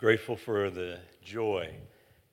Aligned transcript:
Grateful 0.00 0.34
for 0.34 0.70
the 0.70 0.98
joy 1.22 1.74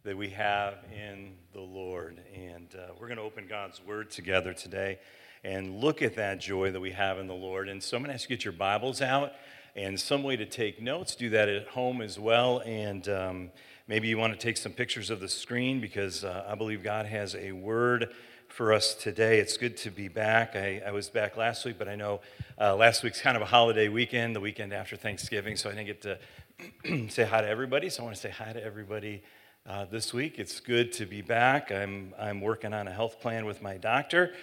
that 0.06 0.16
we 0.16 0.30
have 0.30 0.76
in 0.90 1.34
the 1.52 1.60
Lord. 1.60 2.22
And 2.34 2.74
uh, 2.74 2.94
we're 2.98 3.08
going 3.08 3.18
to 3.18 3.24
open 3.24 3.46
God's 3.46 3.82
Word 3.86 4.10
together 4.10 4.54
today 4.54 5.00
and 5.44 5.82
look 5.82 6.02
at 6.02 6.16
that 6.16 6.40
joy 6.40 6.72
that 6.72 6.80
we 6.80 6.92
have 6.92 7.20
in 7.20 7.28
the 7.28 7.34
Lord. 7.34 7.68
And 7.68 7.84
so 7.84 7.98
I'm 7.98 8.04
going 8.04 8.12
to 8.12 8.14
ask 8.14 8.30
you 8.30 8.38
to 8.38 8.40
get 8.40 8.46
your 8.46 8.54
Bibles 8.54 9.02
out 9.02 9.34
and 9.76 10.00
some 10.00 10.24
way 10.24 10.38
to 10.38 10.46
take 10.46 10.82
notes. 10.82 11.14
Do 11.14 11.30
that 11.32 11.50
at 11.50 11.68
home 11.68 12.02
as 12.02 12.18
well. 12.18 12.60
And 12.60 13.10
um, 13.10 13.52
maybe 13.86 14.08
you 14.08 14.18
want 14.18 14.32
to 14.32 14.40
take 14.40 14.56
some 14.56 14.72
pictures 14.72 15.10
of 15.10 15.20
the 15.20 15.28
screen 15.28 15.82
because 15.82 16.24
uh, 16.24 16.46
I 16.48 16.56
believe 16.56 16.84
God 16.84 17.06
has 17.06 17.36
a 17.36 17.52
word 17.52 18.14
for 18.50 18.74
us 18.74 18.96
today. 18.96 19.40
It's 19.40 19.58
good 19.58 19.78
to 19.78 19.92
be 19.92 20.08
back. 20.08 20.56
I, 20.56 20.82
I 20.86 20.92
was 20.92 21.10
back 21.10 21.38
last 21.38 21.66
week, 21.66 21.78
but 21.78 21.88
I 21.88 21.96
know 21.96 22.22
uh, 22.60 22.76
last 22.76 23.04
week's 23.04 23.22
kind 23.22 23.36
of 23.36 23.44
a 23.44 23.46
holiday 23.46 23.88
weekend, 23.88 24.36
the 24.36 24.40
weekend 24.40 24.74
after 24.74 24.96
Thanksgiving, 24.96 25.56
so 25.56 25.70
I 25.70 25.74
didn't 25.74 25.88
get 25.88 26.02
to 26.04 27.10
say 27.10 27.26
hi 27.26 27.42
to 27.42 27.48
everybody. 27.48 27.90
So 27.90 28.02
I 28.02 28.06
want 28.06 28.16
to 28.16 28.22
say 28.22 28.30
hi 28.30 28.54
to 28.54 28.64
everybody 28.64 29.24
uh, 29.68 29.86
this 29.86 30.14
week. 30.14 30.40
It's 30.40 30.60
good 30.60 30.92
to 30.94 31.06
be 31.06 31.22
back. 31.22 31.72
I'm, 31.72 32.14
I'm 32.20 32.42
working 32.42 32.74
on 32.74 32.88
a 32.88 32.92
health 32.92 33.20
plan 33.20 33.46
with 33.46 33.62
my 33.62 33.78
doctor 33.78 34.34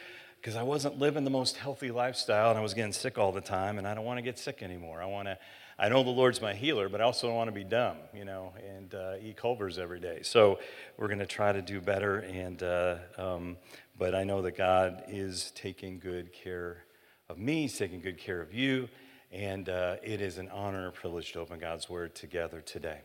because 0.40 0.56
I 0.56 0.62
wasn't 0.62 0.98
living 0.98 1.24
the 1.24 1.30
most 1.30 1.56
healthy 1.56 1.90
lifestyle 1.90 2.50
and 2.50 2.58
I 2.58 2.62
was 2.62 2.74
getting 2.74 2.92
sick 2.92 3.16
all 3.16 3.32
the 3.32 3.40
time, 3.40 3.78
and 3.78 3.88
I 3.88 3.94
don't 3.94 4.04
want 4.04 4.18
to 4.18 4.22
get 4.22 4.38
sick 4.38 4.62
anymore. 4.62 5.02
I 5.02 5.06
want 5.06 5.26
to. 5.28 5.38
I 5.76 5.88
know 5.88 6.04
the 6.04 6.10
Lord's 6.10 6.40
my 6.40 6.54
healer, 6.54 6.88
but 6.88 7.00
I 7.00 7.04
also 7.04 7.26
don't 7.26 7.36
want 7.36 7.48
to 7.48 7.54
be 7.54 7.64
dumb, 7.64 7.96
you 8.14 8.24
know, 8.24 8.52
and 8.64 8.94
uh, 8.94 9.14
eat 9.20 9.36
Culver's 9.36 9.76
every 9.76 9.98
day. 9.98 10.20
So 10.22 10.60
we're 10.96 11.08
going 11.08 11.18
to 11.18 11.26
try 11.26 11.50
to 11.50 11.62
do 11.62 11.80
better, 11.80 12.18
and 12.18 12.62
uh, 12.62 12.96
um, 13.18 13.56
but 13.96 14.14
I 14.14 14.24
know 14.24 14.42
that 14.42 14.56
God 14.56 15.04
is 15.08 15.52
taking 15.54 15.98
good 15.98 16.32
care 16.32 16.84
of 17.28 17.38
me, 17.38 17.62
He's 17.62 17.78
taking 17.78 18.00
good 18.00 18.18
care 18.18 18.40
of 18.40 18.52
you, 18.52 18.88
and 19.30 19.68
uh, 19.68 19.96
it 20.02 20.20
is 20.20 20.38
an 20.38 20.48
honor 20.50 20.78
and 20.78 20.88
a 20.88 20.92
privilege 20.92 21.32
to 21.32 21.40
open 21.40 21.58
God's 21.58 21.88
Word 21.88 22.14
together 22.14 22.60
today. 22.60 23.00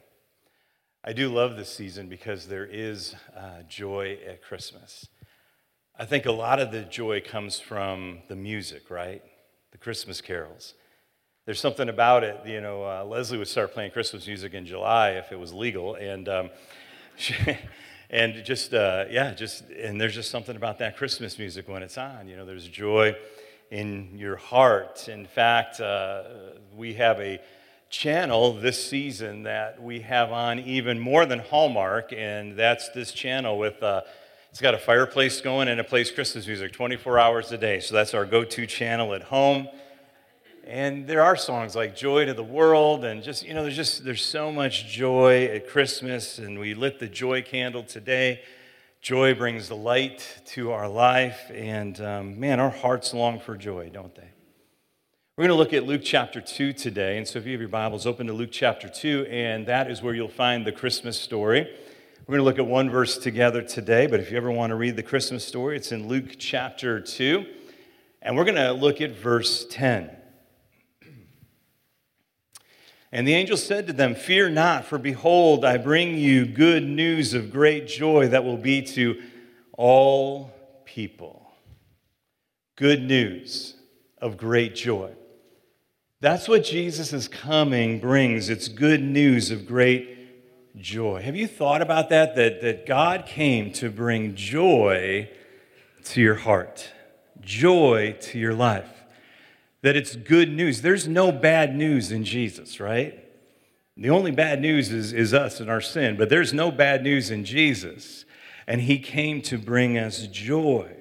I 1.04 1.14
do 1.14 1.30
love 1.30 1.56
this 1.56 1.74
season 1.74 2.10
because 2.10 2.48
there 2.48 2.66
is 2.66 3.16
uh, 3.36 3.64
joy 3.68 4.20
at 4.28 4.42
Christmas. 4.42 5.08
I 5.98 6.06
think 6.06 6.26
a 6.26 6.32
lot 6.32 6.60
of 6.60 6.72
the 6.72 6.82
joy 6.82 7.22
comes 7.22 7.60
from 7.60 8.20
the 8.28 8.36
music, 8.36 8.90
right? 8.90 9.22
The 9.72 9.78
Christmas 9.78 10.22
carols. 10.22 10.74
There's 11.46 11.60
something 11.60 11.90
about 11.90 12.24
it, 12.24 12.40
you 12.46 12.62
know. 12.62 12.84
Uh, 12.84 13.04
Leslie 13.06 13.38
would 13.38 13.48
start 13.48 13.74
playing 13.74 13.92
Christmas 13.92 14.28
music 14.28 14.54
in 14.54 14.66
July 14.66 15.12
if 15.12 15.32
it 15.32 15.40
was 15.40 15.54
legal, 15.54 15.96
and 15.96 16.30
um, 16.30 16.50
she, 17.16 17.34
and 18.10 18.44
just 18.44 18.74
uh, 18.74 19.06
yeah 19.10 19.34
just 19.34 19.70
and 19.70 20.00
there's 20.00 20.16
just 20.16 20.32
something 20.32 20.56
about 20.56 20.80
that 20.80 20.98
christmas 20.98 21.38
music 21.38 21.68
when 21.68 21.84
it's 21.84 21.98
on 21.98 22.28
you 22.28 22.36
know 22.36 22.46
there's 22.46 22.68
joy 22.68 23.16
in 23.72 24.18
your 24.18 24.36
heart. 24.36 25.08
In 25.08 25.26
fact 25.26 25.80
uh, 25.80 26.24
we 26.76 26.96
have 26.96 27.20
a 27.20 27.40
channel 27.90 28.54
this 28.54 28.84
season 28.84 29.44
that 29.44 29.82
we 29.82 30.02
have 30.02 30.32
on 30.32 30.60
even 30.60 31.00
more 31.00 31.26
than 31.26 31.40
hallmark 31.40 32.14
and 32.14 32.56
that's 32.56 32.90
this 32.90 33.12
channel 33.12 33.58
with 33.58 33.82
uh, 33.82 34.02
it's 34.52 34.62
got 34.62 34.74
a 34.74 34.78
fireplace 34.78 35.42
going 35.42 35.68
and 35.68 35.80
it 35.80 35.88
plays 35.88 36.12
christmas 36.12 36.48
music 36.48 36.74
24 36.74 37.20
hours 37.20 37.52
a 37.52 37.58
day. 37.58 37.80
So 37.80 37.96
that's 37.96 38.14
our 38.14 38.26
go-to 38.26 38.66
channel 38.66 39.14
at 39.14 39.24
home 39.24 39.68
and 40.70 41.08
there 41.08 41.24
are 41.24 41.36
songs 41.36 41.76
like 41.76 41.96
joy 41.96 42.26
to 42.26 42.34
the 42.36 42.44
world 42.44 43.04
and 43.04 43.24
just 43.24 43.44
you 43.44 43.56
know 43.56 43.64
there's 43.64 43.76
just 43.76 44.06
there's 44.06 44.24
so 44.24 44.52
much 44.52 44.88
joy 44.88 45.46
at 45.46 45.68
christmas 45.68 46.38
and 46.38 46.60
we 46.60 46.76
lit 46.76 47.00
the 47.00 47.08
joy 47.08 47.42
candle 47.42 47.82
today. 47.82 48.42
Joy 49.02 49.34
brings 49.34 49.70
the 49.70 49.76
light 49.76 50.42
to 50.48 50.72
our 50.72 50.88
life 50.88 51.50
and 51.52 52.00
um, 52.02 52.40
man 52.40 52.60
our 52.60 52.70
hearts 52.70 53.16
long 53.16 53.40
for 53.40 53.58
joy 53.58 53.90
don't 53.92 54.14
they? 54.14 54.30
We're 55.38 55.48
going 55.48 55.50
to 55.50 55.56
look 55.56 55.74
at 55.74 55.88
luke 55.88 56.02
chapter 56.04 56.40
2 56.40 56.74
today. 56.74 57.18
And 57.18 57.28
so 57.28 57.40
if 57.40 57.48
you 57.48 57.54
have 57.54 57.62
your 57.62 57.70
bibles 57.70 58.06
open 58.06 58.28
to 58.28 58.34
luke 58.34 58.52
chapter 58.52 58.88
2 58.88 59.26
and 59.28 59.66
that 59.66 59.90
is 59.90 60.04
where 60.04 60.14
you'll 60.14 60.28
find 60.28 60.68
the 60.68 60.72
christmas 60.72 61.20
story. 61.20 61.68
We're 62.28 62.38
going 62.38 62.42
to 62.42 62.44
look 62.44 62.60
at 62.60 62.68
one 62.68 62.92
verse 62.92 63.18
together 63.18 63.64
today 63.64 64.06
but 64.06 64.20
if 64.20 64.30
you 64.30 64.38
ever 64.38 64.52
want 64.52 64.70
to 64.70 64.76
read 64.76 64.96
the 64.96 65.04
christmas 65.04 65.44
story 65.44 65.78
it's 65.78 65.92
in 65.92 66.08
luke 66.08 66.36
chapter 66.38 67.00
2 67.02 67.44
and 68.22 68.38
we're 68.38 68.46
going 68.46 68.54
to 68.54 68.72
look 68.72 69.02
at 69.02 69.18
verse 69.18 69.66
10 69.72 70.19
and 73.12 73.28
the 73.28 73.34
angel 73.34 73.58
said 73.58 73.88
to 73.88 73.94
them, 73.94 74.14
Fear 74.14 74.52
not, 74.52 74.86
for 74.86 75.00
behold, 75.00 75.66
I 75.66 75.78
bring 75.78 76.18
you 76.18 76.46
good 76.46 76.84
news 76.84 77.34
of 77.34 77.52
great 77.52 77.88
joy 77.88 78.28
that 78.28 78.44
will 78.44 78.58
be 78.58 78.84
to 78.84 79.20
all 79.74 80.52
people. 80.86 81.52
Good 82.76 83.02
news 83.02 83.76
of 84.20 84.38
great 84.38 84.76
joy. 84.76 85.12
That's 86.22 86.48
what 86.48 86.64
Jesus' 86.64 87.28
coming 87.28 88.00
brings. 88.00 88.50
It's 88.50 88.68
good 88.68 89.02
news 89.02 89.50
of 89.50 89.66
great 89.66 90.78
joy. 90.78 91.22
Have 91.22 91.36
you 91.36 91.48
thought 91.48 91.82
about 91.82 92.10
that? 92.10 92.36
That, 92.36 92.62
that 92.62 92.86
God 92.86 93.26
came 93.26 93.72
to 93.74 93.90
bring 93.90 94.36
joy 94.36 95.30
to 96.06 96.22
your 96.22 96.36
heart, 96.36 96.92
joy 97.42 98.18
to 98.22 98.38
your 98.38 98.54
life 98.54 98.99
that 99.82 99.96
it's 99.96 100.16
good 100.16 100.52
news. 100.52 100.82
There's 100.82 101.08
no 101.08 101.32
bad 101.32 101.76
news 101.76 102.12
in 102.12 102.24
Jesus, 102.24 102.80
right? 102.80 103.24
The 103.96 104.10
only 104.10 104.32
bad 104.32 104.62
news 104.62 104.92
is, 104.92 105.14
is 105.14 105.34
us 105.34 105.60
and 105.60 105.70
our 105.70 105.82
sin, 105.82 106.18
but 106.18 106.30
there's 106.30 106.54
no 106.54 106.72
bad 106.72 107.04
news 107.04 107.32
in 107.32 107.44
Jesus. 107.46 108.26
And 108.68 108.82
he 108.82 109.00
came 109.00 109.42
to 109.44 109.58
bring 109.58 109.98
us 109.98 110.28
joy. 110.28 110.96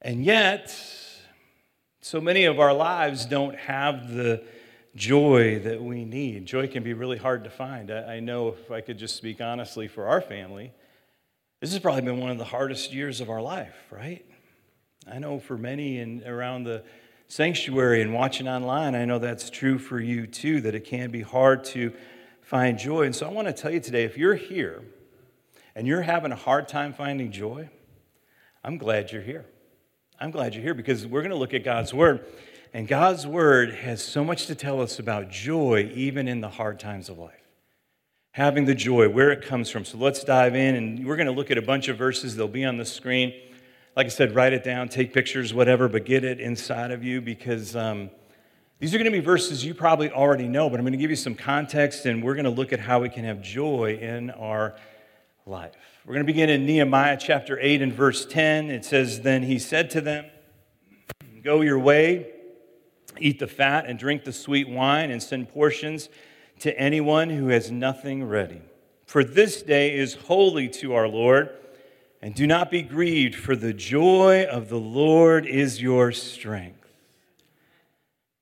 And 0.00 0.24
yet, 0.24 0.74
so 2.00 2.20
many 2.20 2.44
of 2.44 2.58
our 2.58 2.72
lives 2.72 3.26
don't 3.26 3.56
have 3.56 4.14
the 4.14 4.42
joy 4.94 5.58
that 5.60 5.82
we 5.82 6.04
need. 6.04 6.46
Joy 6.46 6.66
can 6.66 6.82
be 6.82 6.94
really 6.94 7.18
hard 7.18 7.44
to 7.44 7.50
find. 7.50 7.90
I, 7.90 8.14
I 8.14 8.20
know 8.20 8.48
if 8.48 8.70
I 8.70 8.80
could 8.80 8.98
just 8.98 9.16
speak 9.16 9.40
honestly 9.40 9.86
for 9.86 10.06
our 10.06 10.20
family, 10.20 10.72
this 11.60 11.72
has 11.72 11.80
probably 11.80 12.02
been 12.02 12.18
one 12.18 12.30
of 12.30 12.38
the 12.38 12.44
hardest 12.44 12.92
years 12.92 13.20
of 13.20 13.28
our 13.30 13.42
life, 13.42 13.76
right? 13.90 14.24
I 15.10 15.18
know 15.18 15.38
for 15.38 15.56
many 15.56 15.98
and 15.98 16.22
around 16.22 16.64
the 16.64 16.84
sanctuary 17.28 18.00
and 18.00 18.12
watching 18.12 18.48
online, 18.48 18.94
I 18.94 19.04
know 19.04 19.18
that's 19.18 19.50
true 19.50 19.78
for 19.78 20.00
you 20.00 20.26
too, 20.26 20.62
that 20.62 20.74
it 20.74 20.84
can 20.84 21.10
be 21.10 21.20
hard 21.20 21.62
to 21.66 21.92
find 22.40 22.78
joy. 22.78 23.02
And 23.02 23.14
so 23.14 23.26
I 23.26 23.32
want 23.32 23.46
to 23.46 23.52
tell 23.52 23.70
you 23.70 23.80
today 23.80 24.04
if 24.04 24.16
you're 24.16 24.34
here 24.34 24.82
and 25.74 25.86
you're 25.86 26.02
having 26.02 26.32
a 26.32 26.36
hard 26.36 26.66
time 26.66 26.94
finding 26.94 27.30
joy, 27.30 27.68
I'm 28.64 28.78
glad 28.78 29.12
you're 29.12 29.22
here. 29.22 29.44
I'm 30.18 30.30
glad 30.30 30.54
you're 30.54 30.64
here 30.64 30.74
because 30.74 31.06
we're 31.06 31.20
going 31.20 31.30
to 31.30 31.36
look 31.36 31.54
at 31.54 31.62
God's 31.62 31.94
Word. 31.94 32.26
And 32.74 32.88
God's 32.88 33.26
Word 33.26 33.72
has 33.72 34.02
so 34.02 34.24
much 34.24 34.46
to 34.46 34.54
tell 34.54 34.82
us 34.82 34.98
about 34.98 35.30
joy, 35.30 35.90
even 35.94 36.26
in 36.26 36.40
the 36.40 36.48
hard 36.48 36.80
times 36.80 37.08
of 37.08 37.18
life. 37.18 37.34
Having 38.32 38.64
the 38.64 38.74
joy, 38.74 39.08
where 39.08 39.30
it 39.30 39.42
comes 39.42 39.70
from. 39.70 39.84
So 39.84 39.96
let's 39.96 40.24
dive 40.24 40.56
in, 40.56 40.74
and 40.74 41.06
we're 41.06 41.16
going 41.16 41.26
to 41.28 41.32
look 41.32 41.50
at 41.50 41.58
a 41.58 41.62
bunch 41.62 41.88
of 41.88 41.96
verses. 41.96 42.36
They'll 42.36 42.48
be 42.48 42.64
on 42.64 42.76
the 42.76 42.84
screen 42.84 43.32
like 43.98 44.06
I 44.06 44.10
said, 44.10 44.32
write 44.32 44.52
it 44.52 44.62
down, 44.62 44.88
take 44.88 45.12
pictures, 45.12 45.52
whatever, 45.52 45.88
but 45.88 46.04
get 46.04 46.22
it 46.22 46.38
inside 46.38 46.92
of 46.92 47.02
you 47.02 47.20
because 47.20 47.74
um, 47.74 48.10
these 48.78 48.94
are 48.94 48.96
going 48.96 49.10
to 49.10 49.10
be 49.10 49.18
verses 49.18 49.64
you 49.64 49.74
probably 49.74 50.08
already 50.08 50.46
know, 50.46 50.70
but 50.70 50.78
I'm 50.78 50.84
going 50.84 50.92
to 50.92 50.98
give 50.98 51.10
you 51.10 51.16
some 51.16 51.34
context 51.34 52.06
and 52.06 52.22
we're 52.22 52.36
going 52.36 52.44
to 52.44 52.50
look 52.52 52.72
at 52.72 52.78
how 52.78 53.00
we 53.00 53.08
can 53.08 53.24
have 53.24 53.42
joy 53.42 53.98
in 54.00 54.30
our 54.30 54.76
life. 55.46 55.72
We're 56.06 56.14
going 56.14 56.24
to 56.24 56.32
begin 56.32 56.48
in 56.48 56.64
Nehemiah 56.64 57.16
chapter 57.20 57.58
8 57.60 57.82
and 57.82 57.92
verse 57.92 58.24
10. 58.24 58.70
It 58.70 58.84
says, 58.84 59.22
Then 59.22 59.42
he 59.42 59.58
said 59.58 59.90
to 59.90 60.00
them, 60.00 60.26
Go 61.42 61.62
your 61.62 61.80
way, 61.80 62.30
eat 63.18 63.40
the 63.40 63.48
fat 63.48 63.86
and 63.86 63.98
drink 63.98 64.22
the 64.22 64.32
sweet 64.32 64.68
wine, 64.68 65.10
and 65.10 65.20
send 65.20 65.48
portions 65.48 66.08
to 66.60 66.78
anyone 66.78 67.30
who 67.30 67.48
has 67.48 67.72
nothing 67.72 68.22
ready. 68.22 68.62
For 69.06 69.24
this 69.24 69.60
day 69.60 69.96
is 69.96 70.14
holy 70.14 70.68
to 70.68 70.94
our 70.94 71.08
Lord. 71.08 71.50
And 72.20 72.34
do 72.34 72.46
not 72.46 72.70
be 72.70 72.82
grieved, 72.82 73.36
for 73.36 73.54
the 73.54 73.72
joy 73.72 74.44
of 74.44 74.68
the 74.68 74.78
Lord 74.78 75.46
is 75.46 75.80
your 75.80 76.10
strength. 76.10 76.84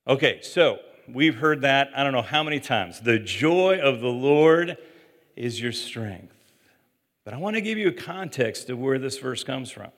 Okay, 0.08 0.40
so 0.42 0.78
we've 1.12 1.36
heard 1.36 1.60
that 1.62 1.90
I 1.94 2.02
don't 2.02 2.12
know 2.12 2.22
how 2.22 2.42
many 2.42 2.58
times. 2.60 3.00
The 3.00 3.18
joy 3.18 3.78
of 3.80 4.00
the 4.00 4.08
Lord 4.08 4.78
is 5.34 5.60
your 5.60 5.72
strength. 5.72 6.32
But 7.24 7.34
I 7.34 7.38
want 7.38 7.56
to 7.56 7.60
give 7.60 7.76
you 7.76 7.88
a 7.88 7.92
context 7.92 8.70
of 8.70 8.78
where 8.78 8.98
this 8.98 9.18
verse 9.18 9.44
comes 9.44 9.70
from. 9.70 9.90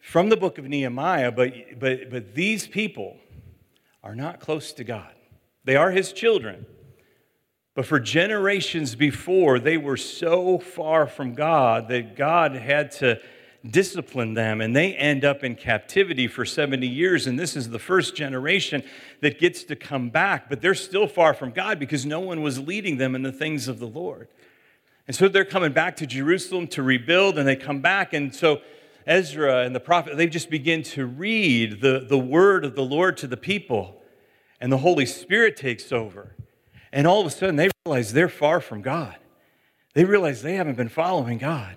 From 0.00 0.28
the 0.28 0.36
book 0.36 0.58
of 0.58 0.64
Nehemiah, 0.64 1.32
but, 1.32 1.78
but, 1.78 2.10
but 2.10 2.34
these 2.34 2.66
people 2.66 3.16
are 4.02 4.14
not 4.14 4.40
close 4.40 4.72
to 4.74 4.84
God. 4.84 5.14
They 5.64 5.76
are 5.76 5.90
his 5.90 6.12
children, 6.12 6.66
but 7.74 7.86
for 7.86 7.98
generations 7.98 8.94
before, 8.94 9.58
they 9.58 9.76
were 9.76 9.96
so 9.96 10.58
far 10.58 11.06
from 11.06 11.34
God 11.34 11.88
that 11.88 12.16
God 12.16 12.54
had 12.54 12.92
to 12.92 13.20
discipline 13.68 14.34
them, 14.34 14.60
and 14.60 14.76
they 14.76 14.94
end 14.94 15.24
up 15.24 15.42
in 15.42 15.56
captivity 15.56 16.28
for 16.28 16.44
70 16.44 16.86
years. 16.86 17.26
And 17.26 17.38
this 17.38 17.56
is 17.56 17.70
the 17.70 17.78
first 17.78 18.14
generation 18.14 18.82
that 19.22 19.40
gets 19.40 19.64
to 19.64 19.76
come 19.76 20.10
back, 20.10 20.48
but 20.48 20.60
they're 20.60 20.74
still 20.74 21.08
far 21.08 21.34
from 21.34 21.50
God 21.50 21.78
because 21.78 22.04
no 22.04 22.20
one 22.20 22.42
was 22.42 22.60
leading 22.60 22.98
them 22.98 23.14
in 23.14 23.22
the 23.22 23.32
things 23.32 23.66
of 23.66 23.78
the 23.78 23.86
Lord. 23.86 24.28
And 25.08 25.16
so 25.16 25.28
they're 25.28 25.44
coming 25.44 25.72
back 25.72 25.96
to 25.96 26.06
Jerusalem 26.06 26.68
to 26.68 26.82
rebuild, 26.82 27.38
and 27.38 27.48
they 27.48 27.56
come 27.56 27.80
back. 27.80 28.12
And 28.12 28.34
so 28.34 28.60
Ezra 29.06 29.64
and 29.64 29.74
the 29.74 29.80
prophet, 29.80 30.16
they 30.16 30.26
just 30.26 30.48
begin 30.48 30.82
to 30.82 31.06
read 31.06 31.80
the, 31.80 32.06
the 32.08 32.18
word 32.18 32.64
of 32.64 32.74
the 32.74 32.84
Lord 32.84 33.16
to 33.18 33.26
the 33.26 33.36
people, 33.36 34.00
and 34.60 34.70
the 34.70 34.78
Holy 34.78 35.06
Spirit 35.06 35.56
takes 35.56 35.90
over. 35.90 36.36
And 36.94 37.08
all 37.08 37.20
of 37.20 37.26
a 37.26 37.30
sudden, 37.30 37.56
they 37.56 37.70
realize 37.84 38.12
they're 38.12 38.28
far 38.28 38.60
from 38.60 38.80
God. 38.80 39.16
They 39.94 40.04
realize 40.04 40.42
they 40.42 40.54
haven't 40.54 40.76
been 40.76 40.88
following 40.88 41.38
God. 41.38 41.74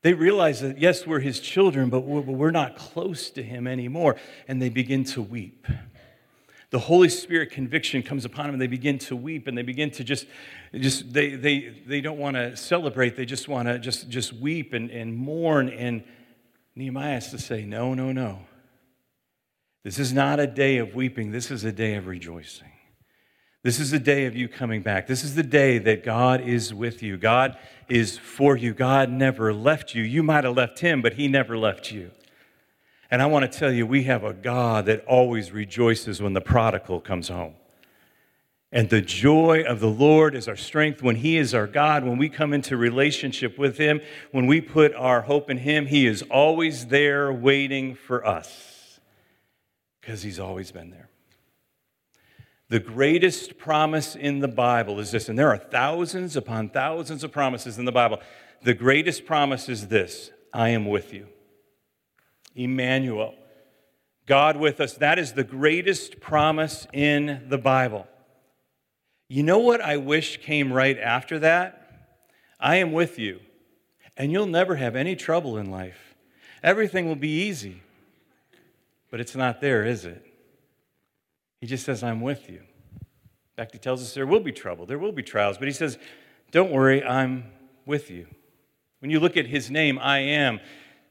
They 0.00 0.14
realize 0.14 0.62
that, 0.62 0.78
yes, 0.78 1.06
we're 1.06 1.20
his 1.20 1.38
children, 1.38 1.90
but 1.90 2.00
we're 2.00 2.50
not 2.50 2.74
close 2.74 3.28
to 3.30 3.42
him 3.42 3.66
anymore. 3.66 4.16
And 4.48 4.62
they 4.62 4.70
begin 4.70 5.04
to 5.04 5.20
weep. 5.20 5.66
The 6.70 6.78
Holy 6.78 7.10
Spirit 7.10 7.50
conviction 7.50 8.02
comes 8.02 8.24
upon 8.24 8.46
them 8.46 8.54
and 8.54 8.62
they 8.62 8.68
begin 8.68 8.98
to 9.00 9.16
weep 9.16 9.48
and 9.48 9.56
they 9.56 9.62
begin 9.62 9.90
to 9.92 10.04
just, 10.04 10.26
just 10.74 11.12
they, 11.12 11.34
they, 11.34 11.74
they 11.86 12.00
don't 12.00 12.18
want 12.18 12.36
to 12.36 12.56
celebrate. 12.56 13.16
They 13.16 13.26
just 13.26 13.48
want 13.48 13.68
to 13.68 13.78
just, 13.78 14.08
just 14.08 14.32
weep 14.32 14.72
and, 14.72 14.90
and 14.90 15.14
mourn. 15.14 15.68
And 15.68 16.04
Nehemiah 16.74 17.14
has 17.14 17.30
to 17.32 17.38
say, 17.38 17.66
no, 17.66 17.92
no, 17.92 18.12
no. 18.12 18.40
This 19.84 19.98
is 19.98 20.14
not 20.14 20.40
a 20.40 20.46
day 20.46 20.78
of 20.78 20.94
weeping. 20.94 21.32
This 21.32 21.50
is 21.50 21.64
a 21.64 21.72
day 21.72 21.96
of 21.96 22.06
rejoicing. 22.06 22.68
This 23.68 23.80
is 23.80 23.90
the 23.90 23.98
day 23.98 24.24
of 24.24 24.34
you 24.34 24.48
coming 24.48 24.80
back. 24.80 25.06
This 25.06 25.22
is 25.22 25.34
the 25.34 25.42
day 25.42 25.76
that 25.76 26.02
God 26.02 26.40
is 26.40 26.72
with 26.72 27.02
you. 27.02 27.18
God 27.18 27.58
is 27.86 28.16
for 28.16 28.56
you. 28.56 28.72
God 28.72 29.10
never 29.10 29.52
left 29.52 29.94
you. 29.94 30.02
You 30.02 30.22
might 30.22 30.44
have 30.44 30.56
left 30.56 30.78
him, 30.78 31.02
but 31.02 31.12
he 31.12 31.28
never 31.28 31.58
left 31.58 31.92
you. 31.92 32.10
And 33.10 33.20
I 33.20 33.26
want 33.26 33.52
to 33.52 33.58
tell 33.58 33.70
you, 33.70 33.86
we 33.86 34.04
have 34.04 34.24
a 34.24 34.32
God 34.32 34.86
that 34.86 35.04
always 35.04 35.52
rejoices 35.52 36.22
when 36.22 36.32
the 36.32 36.40
prodigal 36.40 37.02
comes 37.02 37.28
home. 37.28 37.56
And 38.72 38.88
the 38.88 39.02
joy 39.02 39.64
of 39.68 39.80
the 39.80 39.90
Lord 39.90 40.34
is 40.34 40.48
our 40.48 40.56
strength 40.56 41.02
when 41.02 41.16
He 41.16 41.36
is 41.36 41.52
our 41.52 41.66
God. 41.66 42.04
When 42.04 42.16
we 42.16 42.30
come 42.30 42.54
into 42.54 42.74
relationship 42.74 43.58
with 43.58 43.76
Him, 43.76 44.00
when 44.32 44.46
we 44.46 44.62
put 44.62 44.94
our 44.94 45.20
hope 45.20 45.50
in 45.50 45.58
Him, 45.58 45.84
He 45.84 46.06
is 46.06 46.22
always 46.30 46.86
there 46.86 47.30
waiting 47.30 47.96
for 47.96 48.26
us 48.26 48.98
because 50.00 50.22
He's 50.22 50.40
always 50.40 50.72
been 50.72 50.88
there. 50.88 51.07
The 52.68 52.80
greatest 52.80 53.56
promise 53.56 54.14
in 54.14 54.40
the 54.40 54.48
Bible 54.48 55.00
is 55.00 55.10
this, 55.10 55.28
and 55.28 55.38
there 55.38 55.48
are 55.48 55.58
thousands 55.58 56.36
upon 56.36 56.68
thousands 56.68 57.24
of 57.24 57.32
promises 57.32 57.78
in 57.78 57.86
the 57.86 57.92
Bible. 57.92 58.20
The 58.62 58.74
greatest 58.74 59.24
promise 59.24 59.68
is 59.68 59.88
this 59.88 60.30
I 60.52 60.70
am 60.70 60.86
with 60.86 61.14
you. 61.14 61.28
Emmanuel, 62.54 63.34
God 64.26 64.56
with 64.56 64.80
us. 64.80 64.94
That 64.94 65.18
is 65.18 65.32
the 65.32 65.44
greatest 65.44 66.20
promise 66.20 66.86
in 66.92 67.46
the 67.48 67.58
Bible. 67.58 68.06
You 69.28 69.42
know 69.42 69.58
what 69.58 69.80
I 69.80 69.96
wish 69.96 70.40
came 70.42 70.72
right 70.72 70.98
after 70.98 71.38
that? 71.38 71.74
I 72.60 72.76
am 72.76 72.92
with 72.92 73.18
you, 73.18 73.40
and 74.16 74.30
you'll 74.30 74.46
never 74.46 74.76
have 74.76 74.96
any 74.96 75.16
trouble 75.16 75.56
in 75.56 75.70
life. 75.70 76.14
Everything 76.62 77.06
will 77.06 77.16
be 77.16 77.46
easy. 77.46 77.82
But 79.10 79.20
it's 79.20 79.36
not 79.36 79.62
there, 79.62 79.86
is 79.86 80.04
it? 80.04 80.27
He 81.60 81.66
just 81.66 81.84
says, 81.84 82.02
I'm 82.02 82.20
with 82.20 82.48
you. 82.48 82.58
In 82.58 83.56
fact, 83.56 83.72
he 83.72 83.78
tells 83.78 84.02
us 84.02 84.14
there 84.14 84.26
will 84.26 84.40
be 84.40 84.52
trouble, 84.52 84.86
there 84.86 84.98
will 84.98 85.12
be 85.12 85.22
trials, 85.22 85.58
but 85.58 85.66
he 85.66 85.74
says, 85.74 85.98
Don't 86.52 86.70
worry, 86.70 87.02
I'm 87.02 87.44
with 87.86 88.10
you. 88.10 88.26
When 89.00 89.10
you 89.10 89.20
look 89.20 89.36
at 89.36 89.46
his 89.46 89.70
name, 89.70 89.98
I 89.98 90.18
am, 90.18 90.60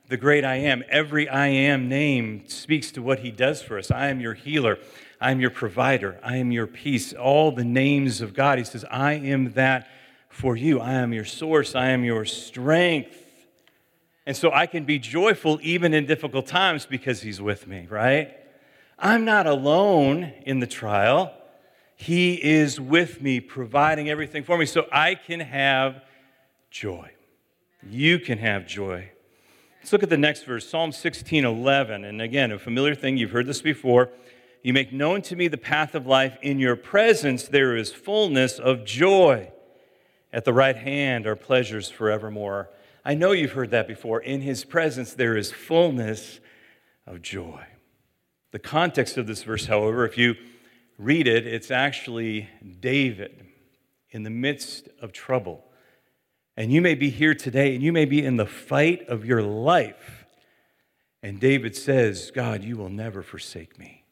the 0.08 0.18
great 0.18 0.46
I 0.46 0.56
am, 0.56 0.84
every 0.90 1.28
I 1.28 1.48
am 1.48 1.90
name 1.90 2.48
speaks 2.48 2.92
to 2.92 3.02
what 3.02 3.20
he 3.20 3.32
does 3.32 3.62
for 3.62 3.78
us. 3.78 3.92
I 3.92 4.08
am 4.08 4.22
your 4.22 4.34
healer, 4.34 4.78
I 5.20 5.32
am 5.32 5.42
your 5.42 5.50
provider, 5.50 6.20
I 6.24 6.38
am 6.38 6.52
your 6.52 6.68
peace. 6.68 7.14
All 7.14 7.52
the 7.52 7.66
names 7.66 8.22
of 8.22 8.34
God, 8.34 8.58
he 8.58 8.64
says, 8.64 8.86
I 8.90 9.14
am 9.14 9.54
that 9.54 9.90
for 10.30 10.56
you. 10.56 10.80
I 10.80 10.94
am 10.94 11.14
your 11.14 11.26
source, 11.26 11.76
I 11.76 11.90
am 11.90 12.04
your 12.04 12.24
strength. 12.24 13.24
And 14.26 14.36
so 14.36 14.52
I 14.52 14.68
can 14.68 14.86
be 14.86 15.00
joyful 15.00 15.60
even 15.62 15.94
in 15.94 16.06
difficult 16.06 16.48
times 16.48 16.86
because 16.86 17.22
he's 17.22 17.42
with 17.42 17.66
me, 17.66 17.88
right? 17.90 18.37
I'm 19.00 19.26
not 19.26 19.46
alone 19.46 20.34
in 20.46 20.60
the 20.60 20.68
trial. 20.68 21.34
He 21.96 22.34
is 22.44 22.80
with 22.80 23.22
me, 23.22 23.40
providing 23.40 24.10
everything 24.10 24.44
for 24.44 24.58
me 24.58 24.66
so 24.66 24.88
I 24.92 25.16
can 25.16 25.40
have 25.40 26.02
joy. 26.72 27.12
You 27.88 28.20
can 28.20 28.38
have 28.40 28.68
joy. 28.68 29.12
Let's 29.80 29.94
look 29.94 30.04
at 30.04 30.10
the 30.10 30.18
next 30.18 30.44
verse, 30.44 30.68
Psalm 30.68 30.92
16 30.92 31.46
11. 31.46 32.06
And 32.06 32.22
again, 32.22 32.52
a 32.52 32.60
familiar 32.60 32.96
thing, 32.96 33.18
you've 33.18 33.32
heard 33.32 33.46
this 33.46 33.62
before. 33.62 34.10
You 34.64 34.74
make 34.74 34.92
known 34.92 35.22
to 35.24 35.36
me 35.36 35.48
the 35.48 35.58
path 35.58 35.96
of 35.96 36.08
life. 36.08 36.38
In 36.42 36.60
your 36.60 36.76
presence 36.76 37.48
there 37.48 37.76
is 37.76 37.94
fullness 37.94 38.60
of 38.60 38.84
joy. 38.84 39.52
At 40.34 40.44
the 40.44 40.54
right 40.54 40.76
hand 40.76 41.26
are 41.26 41.36
pleasures 41.36 41.90
forevermore. 41.90 42.70
I 43.06 43.14
know 43.14 43.32
you've 43.32 43.54
heard 43.54 43.72
that 43.72 43.88
before. 43.88 44.20
In 44.20 44.42
his 44.42 44.66
presence 44.66 45.14
there 45.14 45.38
is 45.38 45.52
fullness 45.52 46.40
of 47.06 47.22
joy. 47.22 47.66
The 48.58 48.64
context 48.64 49.18
of 49.18 49.28
this 49.28 49.44
verse, 49.44 49.68
however, 49.68 50.04
if 50.04 50.18
you 50.18 50.34
read 50.98 51.28
it, 51.28 51.46
it's 51.46 51.70
actually 51.70 52.50
David 52.80 53.46
in 54.10 54.24
the 54.24 54.32
midst 54.32 54.90
of 55.00 55.14
trouble. 55.14 55.64
And 56.56 56.74
you 56.74 56.82
may 56.82 56.96
be 56.96 57.12
here 57.12 57.36
today 57.36 57.76
and 57.76 57.84
you 57.84 57.94
may 57.94 58.06
be 58.06 58.26
in 58.26 58.36
the 58.36 58.48
fight 58.48 59.08
of 59.10 59.26
your 59.26 59.44
life. 59.44 60.26
And 61.22 61.40
David 61.40 61.76
says, 61.76 62.32
God, 62.32 62.64
you 62.64 62.78
will 62.78 62.90
never 62.90 63.22
forsake 63.22 63.78
me. 63.78 64.06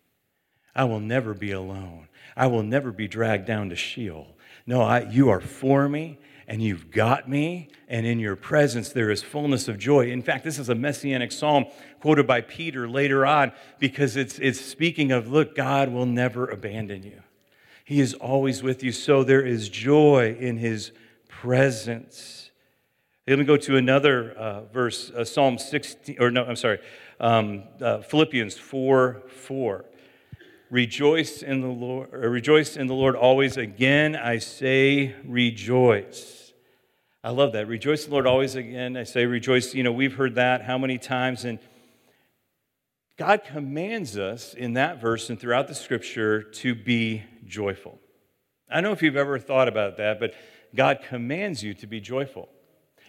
I 0.75 0.83
will 0.83 0.99
never 0.99 1.33
be 1.33 1.51
alone. 1.51 2.07
I 2.37 2.45
will 2.45 2.61
never 2.61 2.91
be 2.91 3.07
dragged 3.07 3.47
down 3.47 3.69
to 3.69 3.75
Sheol. 3.75 4.37
No, 4.67 4.83
I, 4.83 5.09
you 5.09 5.29
are 5.29 5.41
for 5.41 5.89
me 5.89 6.19
and 6.47 6.61
you've 6.61 6.91
got 6.91 7.27
me, 7.27 7.69
and 7.87 8.05
in 8.05 8.19
your 8.19 8.35
presence 8.35 8.89
there 8.89 9.09
is 9.09 9.23
fullness 9.23 9.67
of 9.67 9.77
joy. 9.77 10.11
In 10.11 10.21
fact, 10.21 10.43
this 10.43 10.59
is 10.59 10.69
a 10.69 10.75
messianic 10.75 11.31
psalm 11.31 11.65
quoted 11.99 12.27
by 12.27 12.41
Peter 12.41 12.87
later 12.87 13.25
on 13.25 13.51
because 13.79 14.15
it's, 14.15 14.37
it's 14.39 14.59
speaking 14.59 15.11
of, 15.11 15.27
look, 15.27 15.55
God 15.55 15.89
will 15.89 16.05
never 16.05 16.45
abandon 16.45 17.03
you. 17.03 17.21
He 17.83 17.99
is 17.99 18.13
always 18.15 18.63
with 18.63 18.83
you, 18.83 18.91
so 18.91 19.23
there 19.23 19.45
is 19.45 19.69
joy 19.69 20.35
in 20.39 20.57
his 20.57 20.91
presence. 21.27 22.51
Let 23.27 23.39
me 23.39 23.45
go 23.45 23.57
to 23.57 23.77
another 23.77 24.31
uh, 24.31 24.61
verse, 24.65 25.11
uh, 25.11 25.23
Psalm 25.23 25.57
16, 25.57 26.17
or 26.19 26.29
no, 26.29 26.45
I'm 26.45 26.55
sorry, 26.55 26.79
um, 27.19 27.63
uh, 27.81 28.01
Philippians 28.01 28.57
4 28.57 29.23
4. 29.27 29.85
Rejoice 30.71 31.43
in 31.43 31.61
the 31.61 31.67
Lord, 31.67 32.11
rejoice 32.11 32.75
in 32.75 32.87
the 32.87 32.95
Lord 32.95 33.15
always. 33.15 33.55
Again, 33.55 34.15
I 34.15 34.39
say 34.39 35.15
rejoice. 35.23 36.34
I 37.25 37.31
love 37.31 37.53
that. 37.53 37.67
Rejoice 37.67 38.05
the 38.05 38.11
Lord 38.11 38.27
always. 38.27 38.53
Again, 38.53 38.95
I 38.95 39.01
say 39.03 39.25
rejoice. 39.25 39.73
You 39.73 39.81
know, 39.81 39.91
we've 39.91 40.13
heard 40.13 40.35
that 40.35 40.61
how 40.61 40.77
many 40.77 40.99
times, 40.99 41.43
and 41.43 41.57
God 43.17 43.43
commands 43.43 44.15
us 44.15 44.53
in 44.53 44.73
that 44.73 45.01
verse 45.01 45.31
and 45.31 45.39
throughout 45.39 45.67
the 45.67 45.73
scripture 45.73 46.43
to 46.43 46.75
be 46.75 47.23
joyful. 47.47 47.97
I 48.69 48.75
don't 48.75 48.83
know 48.83 48.91
if 48.91 49.01
you've 49.01 49.17
ever 49.17 49.39
thought 49.39 49.67
about 49.67 49.97
that, 49.97 50.19
but 50.19 50.35
God 50.75 50.99
commands 51.09 51.63
you 51.63 51.73
to 51.73 51.87
be 51.87 51.99
joyful. 51.99 52.47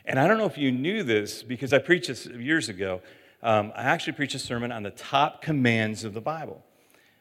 And 0.06 0.18
I 0.18 0.26
don't 0.26 0.38
know 0.38 0.46
if 0.46 0.56
you 0.56 0.72
knew 0.72 1.02
this 1.02 1.42
because 1.42 1.74
I 1.74 1.78
preached 1.78 2.08
this 2.08 2.24
years 2.24 2.70
ago. 2.70 3.02
Um, 3.42 3.70
I 3.76 3.82
actually 3.82 4.14
preached 4.14 4.34
a 4.34 4.38
sermon 4.38 4.72
on 4.72 4.82
the 4.82 4.92
top 4.92 5.42
commands 5.42 6.04
of 6.04 6.14
the 6.14 6.22
Bible. 6.22 6.64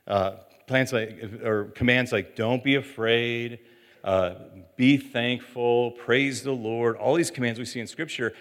Uh, 0.08 0.36
plans 0.66 0.94
like, 0.94 1.22
or 1.44 1.66
commands 1.75 2.14
like 2.14 2.38
don't 2.38 2.64
be 2.64 2.75
afraid, 2.75 3.60
uh, 4.06 4.36
be 4.78 4.98
thankful, 4.98 5.92
praise 5.92 6.44
the 6.44 6.52
Lord, 6.52 6.96
all 6.96 7.16
these 7.16 7.32
commands 7.32 7.58
we 7.58 7.66
see 7.66 7.80
in 7.80 7.88
Scripture. 7.88 8.34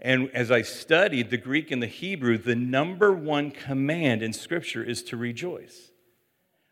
And 0.00 0.28
as 0.34 0.50
I 0.50 0.62
studied 0.62 1.30
the 1.30 1.36
Greek 1.36 1.70
and 1.70 1.80
the 1.80 1.86
Hebrew, 1.86 2.36
the 2.36 2.56
number 2.56 3.12
one 3.12 3.52
command 3.52 4.20
in 4.20 4.32
Scripture 4.32 4.82
is 4.82 5.02
to 5.04 5.16
rejoice. 5.16 5.92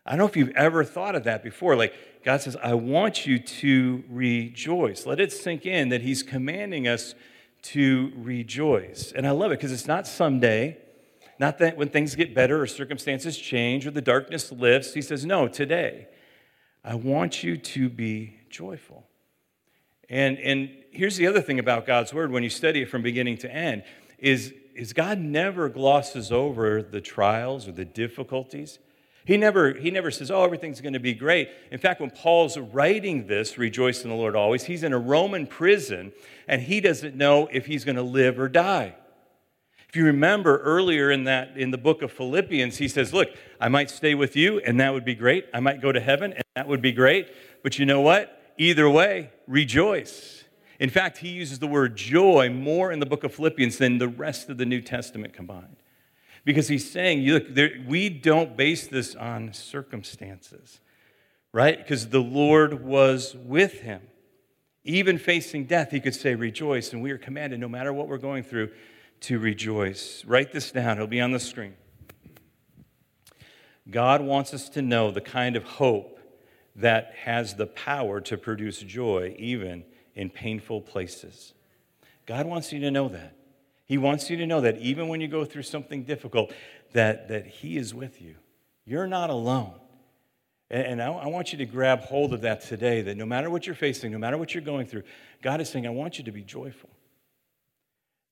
I 0.05 0.11
don't 0.11 0.19
know 0.19 0.25
if 0.25 0.35
you've 0.35 0.49
ever 0.49 0.83
thought 0.83 1.15
of 1.15 1.23
that 1.23 1.43
before. 1.43 1.77
Like, 1.77 1.93
God 2.25 2.41
says, 2.41 2.57
I 2.61 2.73
want 2.73 3.25
you 3.25 3.39
to 3.39 4.03
rejoice. 4.09 5.05
Let 5.05 5.21
it 5.21 5.31
sink 5.31 5.65
in 5.65 5.89
that 5.89 6.01
He's 6.01 6.21
commanding 6.21 6.89
us 6.89 7.15
to 7.63 8.11
rejoice. 8.17 9.13
And 9.15 9.25
I 9.25 9.31
love 9.31 9.53
it 9.53 9.59
because 9.59 9.71
it's 9.71 9.87
not 9.87 10.07
someday, 10.07 10.77
not 11.39 11.57
that 11.59 11.77
when 11.77 11.87
things 11.87 12.15
get 12.15 12.35
better 12.35 12.61
or 12.61 12.67
circumstances 12.67 13.37
change 13.37 13.87
or 13.87 13.91
the 13.91 14.01
darkness 14.01 14.51
lifts. 14.51 14.93
He 14.93 15.01
says, 15.01 15.25
No, 15.25 15.47
today, 15.47 16.07
I 16.83 16.95
want 16.95 17.43
you 17.43 17.55
to 17.55 17.87
be 17.87 18.40
joyful. 18.51 19.07
And, 20.09 20.37
and 20.39 20.69
here's 20.91 21.15
the 21.15 21.27
other 21.27 21.41
thing 21.41 21.57
about 21.57 21.85
God's 21.85 22.13
word 22.13 22.31
when 22.31 22.43
you 22.43 22.49
study 22.49 22.81
it 22.81 22.89
from 22.89 23.01
beginning 23.01 23.37
to 23.39 23.51
end 23.51 23.83
is, 24.19 24.53
is 24.75 24.93
God 24.93 25.17
never 25.19 25.69
glosses 25.69 26.31
over 26.31 26.83
the 26.83 27.01
trials 27.01 27.67
or 27.67 27.71
the 27.71 27.85
difficulties. 27.85 28.79
He 29.23 29.37
never, 29.37 29.73
he 29.73 29.91
never 29.91 30.11
says, 30.11 30.31
Oh, 30.31 30.43
everything's 30.43 30.81
going 30.81 30.93
to 30.93 30.99
be 30.99 31.13
great. 31.13 31.49
In 31.71 31.77
fact, 31.77 32.01
when 32.01 32.09
Paul's 32.09 32.57
writing 32.57 33.27
this, 33.27 33.57
rejoice 33.57 34.03
in 34.03 34.09
the 34.09 34.15
Lord 34.15 34.35
always, 34.35 34.65
he's 34.65 34.83
in 34.83 34.93
a 34.93 34.99
Roman 34.99 35.47
prison 35.47 36.11
and 36.47 36.61
he 36.61 36.81
doesn't 36.81 37.15
know 37.15 37.47
if 37.51 37.65
he's 37.65 37.85
going 37.85 37.95
to 37.95 38.03
live 38.03 38.39
or 38.39 38.49
die. 38.49 38.95
If 39.87 39.95
you 39.95 40.05
remember 40.05 40.57
earlier 40.59 41.11
in 41.11 41.25
that 41.25 41.57
in 41.57 41.71
the 41.71 41.77
book 41.77 42.01
of 42.01 42.11
Philippians, 42.11 42.77
he 42.77 42.87
says, 42.87 43.13
"Look, 43.13 43.29
I 43.59 43.67
might 43.67 43.89
stay 43.89 44.15
with 44.15 44.35
you 44.35 44.59
and 44.59 44.79
that 44.79 44.93
would 44.93 45.05
be 45.05 45.15
great. 45.15 45.45
I 45.53 45.59
might 45.59 45.81
go 45.81 45.91
to 45.91 45.99
heaven 45.99 46.33
and 46.33 46.43
that 46.55 46.67
would 46.67 46.81
be 46.81 46.93
great, 46.93 47.27
but 47.61 47.77
you 47.77 47.85
know 47.85 48.01
what? 48.01 48.40
Either 48.61 48.87
way, 48.89 49.31
rejoice." 49.47 50.43
In 50.79 50.89
fact, 50.89 51.19
he 51.19 51.29
uses 51.29 51.59
the 51.59 51.67
word 51.67 51.95
joy 51.95 52.49
more 52.49 52.91
in 52.91 52.99
the 52.99 53.05
book 53.05 53.23
of 53.23 53.33
Philippians 53.33 53.77
than 53.77 53.97
the 53.97 54.07
rest 54.07 54.49
of 54.49 54.57
the 54.57 54.65
New 54.65 54.81
Testament 54.81 55.33
combined. 55.33 55.77
Because 56.43 56.67
he's 56.69 56.89
saying, 56.89 57.23
look, 57.27 57.53
there, 57.53 57.71
we 57.87 58.09
don't 58.09 58.57
base 58.57 58.87
this 58.87 59.13
on 59.13 59.53
circumstances. 59.53 60.79
right? 61.53 61.77
Because 61.77 62.09
the 62.09 62.21
Lord 62.21 62.83
was 62.83 63.35
with 63.35 63.81
him. 63.81 64.01
Even 64.83 65.17
facing 65.17 65.65
death, 65.65 65.91
he 65.91 65.99
could 65.99 66.15
say, 66.15 66.33
Rejoice. 66.35 66.93
And 66.93 67.01
we 67.01 67.11
are 67.11 67.17
commanded, 67.17 67.59
no 67.59 67.69
matter 67.69 67.93
what 67.93 68.07
we're 68.07 68.17
going 68.17 68.43
through, 68.43 68.71
to 69.21 69.37
rejoice. 69.37 70.23
Write 70.25 70.51
this 70.51 70.71
down, 70.71 70.97
it'll 70.97 71.07
be 71.07 71.21
on 71.21 71.31
the 71.31 71.39
screen. 71.39 71.75
God 73.89 74.21
wants 74.21 74.53
us 74.53 74.69
to 74.69 74.81
know 74.81 75.11
the 75.11 75.21
kind 75.21 75.55
of 75.55 75.63
hope 75.63 76.19
that 76.75 77.13
has 77.23 77.55
the 77.55 77.67
power 77.67 78.21
to 78.21 78.37
produce 78.37 78.79
joy 78.79 79.35
even 79.37 79.83
in 80.15 80.29
painful 80.29 80.81
places. 80.81 81.53
God 82.25 82.45
wants 82.45 82.71
you 82.71 82.79
to 82.81 82.91
know 82.91 83.09
that. 83.09 83.35
He 83.85 83.97
wants 83.97 84.29
you 84.29 84.37
to 84.37 84.47
know 84.47 84.61
that 84.61 84.77
even 84.77 85.09
when 85.09 85.19
you 85.19 85.27
go 85.27 85.43
through 85.43 85.63
something 85.63 86.03
difficult, 86.03 86.53
that, 86.93 87.27
that 87.27 87.45
He 87.45 87.77
is 87.77 87.93
with 87.93 88.21
you. 88.21 88.35
You're 88.85 89.07
not 89.07 89.29
alone. 89.29 89.73
And, 90.69 91.01
I, 91.01 91.11
I 91.11 91.27
want 91.27 91.51
you 91.51 91.57
to 91.57 91.65
grab 91.65 91.99
hold 91.99 92.33
of 92.33 92.41
that 92.41 92.61
today 92.61 93.01
that 93.01 93.17
no 93.17 93.25
matter 93.25 93.49
what 93.49 93.65
you're 93.65 93.75
facing, 93.75 94.13
no 94.13 94.17
matter 94.17 94.37
what 94.37 94.53
you're 94.53 94.63
going 94.63 94.85
through, 94.85 95.03
God 95.41 95.59
is 95.59 95.69
saying, 95.69 95.85
I 95.85 95.89
want 95.89 96.17
you 96.17 96.23
to 96.23 96.31
be 96.31 96.43
joyful. 96.43 96.89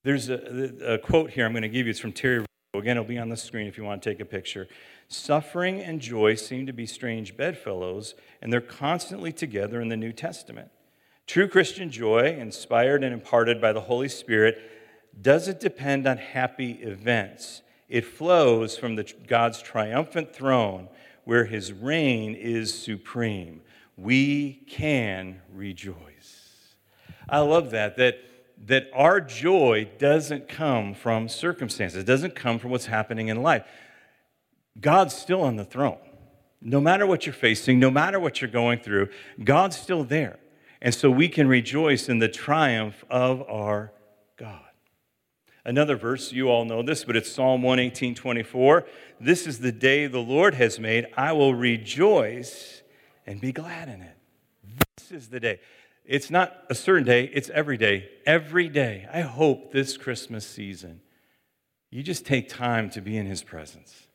There's 0.03 0.29
a, 0.29 0.93
a 0.93 0.97
quote 0.97 1.31
here 1.31 1.45
I'm 1.45 1.51
going 1.51 1.63
to 1.63 1.69
give 1.69 1.85
you. 1.85 1.89
It's 1.89 1.99
from 1.99 2.13
Terry. 2.13 2.45
Again, 2.75 2.97
it'll 2.97 3.03
be 3.03 3.17
on 3.17 3.29
the 3.29 3.37
screen 3.37 3.65
if 3.65 3.79
you 3.79 3.83
want 3.83 4.03
to 4.03 4.09
take 4.09 4.19
a 4.19 4.25
picture. 4.25 4.67
Suffering 5.07 5.81
and 5.81 5.99
joy 5.99 6.35
seem 6.35 6.67
to 6.67 6.73
be 6.73 6.85
strange 6.85 7.35
bedfellows, 7.35 8.13
and 8.43 8.53
they're 8.53 8.61
constantly 8.61 9.31
together 9.31 9.81
in 9.81 9.87
the 9.87 9.97
New 9.97 10.11
Testament. 10.11 10.69
True 11.25 11.47
Christian 11.47 11.89
joy, 11.89 12.37
inspired 12.39 13.03
and 13.03 13.11
imparted 13.11 13.59
by 13.59 13.73
the 13.73 13.81
Holy 13.81 14.07
Spirit, 14.07 14.61
doesn't 15.19 15.59
depend 15.59 16.07
on 16.07 16.17
happy 16.17 16.73
events. 16.73 17.63
It 17.87 18.05
flows 18.05 18.77
from 18.77 18.95
the, 18.95 19.11
God's 19.25 19.63
triumphant 19.63 20.31
throne 20.31 20.89
where 21.23 21.45
his 21.45 21.73
reign 21.73 22.35
is 22.35 22.71
supreme. 22.71 23.61
We 23.97 24.61
can 24.67 25.41
rejoice. 25.51 26.75
I 27.27 27.39
love 27.39 27.71
that, 27.71 27.97
that, 27.97 28.28
that 28.65 28.89
our 28.93 29.21
joy 29.21 29.89
doesn't 29.97 30.47
come 30.47 30.93
from 30.93 31.29
circumstances, 31.29 31.99
it 31.99 32.05
doesn't 32.05 32.35
come 32.35 32.59
from 32.59 32.71
what's 32.71 32.87
happening 32.87 33.29
in 33.29 33.41
life. 33.41 33.65
God's 34.79 35.15
still 35.15 35.41
on 35.41 35.55
the 35.55 35.65
throne. 35.65 35.97
No 36.61 36.81
matter 36.81 37.07
what 37.07 37.25
you're 37.25 37.33
facing, 37.33 37.79
no 37.79 37.89
matter 37.89 38.19
what 38.19 38.41
you're 38.41 38.51
going 38.51 38.79
through, 38.79 39.09
God's 39.43 39.77
still 39.77 40.03
there. 40.03 40.39
And 40.81 40.93
so 40.93 41.09
we 41.09 41.29
can 41.29 41.47
rejoice 41.47 42.09
in 42.09 42.19
the 42.19 42.27
triumph 42.27 43.03
of 43.09 43.41
our 43.49 43.91
God. 44.37 44.61
Another 45.65 45.95
verse, 45.95 46.31
you 46.31 46.49
all 46.49 46.65
know 46.65 46.81
this, 46.81 47.03
but 47.03 47.15
it's 47.15 47.31
Psalm 47.31 47.61
118 47.61 48.15
24. 48.15 48.85
This 49.19 49.45
is 49.45 49.59
the 49.59 49.71
day 49.71 50.07
the 50.07 50.19
Lord 50.19 50.55
has 50.55 50.79
made. 50.79 51.07
I 51.17 51.33
will 51.33 51.53
rejoice 51.53 52.81
and 53.25 53.39
be 53.39 53.51
glad 53.51 53.89
in 53.89 54.01
it. 54.01 54.17
This 54.97 55.11
is 55.11 55.27
the 55.29 55.39
day. 55.39 55.59
It's 56.05 56.31
not 56.31 56.63
a 56.69 56.75
certain 56.75 57.03
day, 57.03 57.29
it's 57.33 57.49
every 57.51 57.77
day. 57.77 58.09
Every 58.25 58.67
day. 58.67 59.07
I 59.13 59.21
hope 59.21 59.71
this 59.71 59.97
Christmas 59.97 60.45
season, 60.45 61.01
you 61.91 62.03
just 62.03 62.25
take 62.25 62.49
time 62.49 62.89
to 62.91 63.01
be 63.01 63.17
in 63.17 63.25
His 63.25 63.43
presence. 63.43 64.07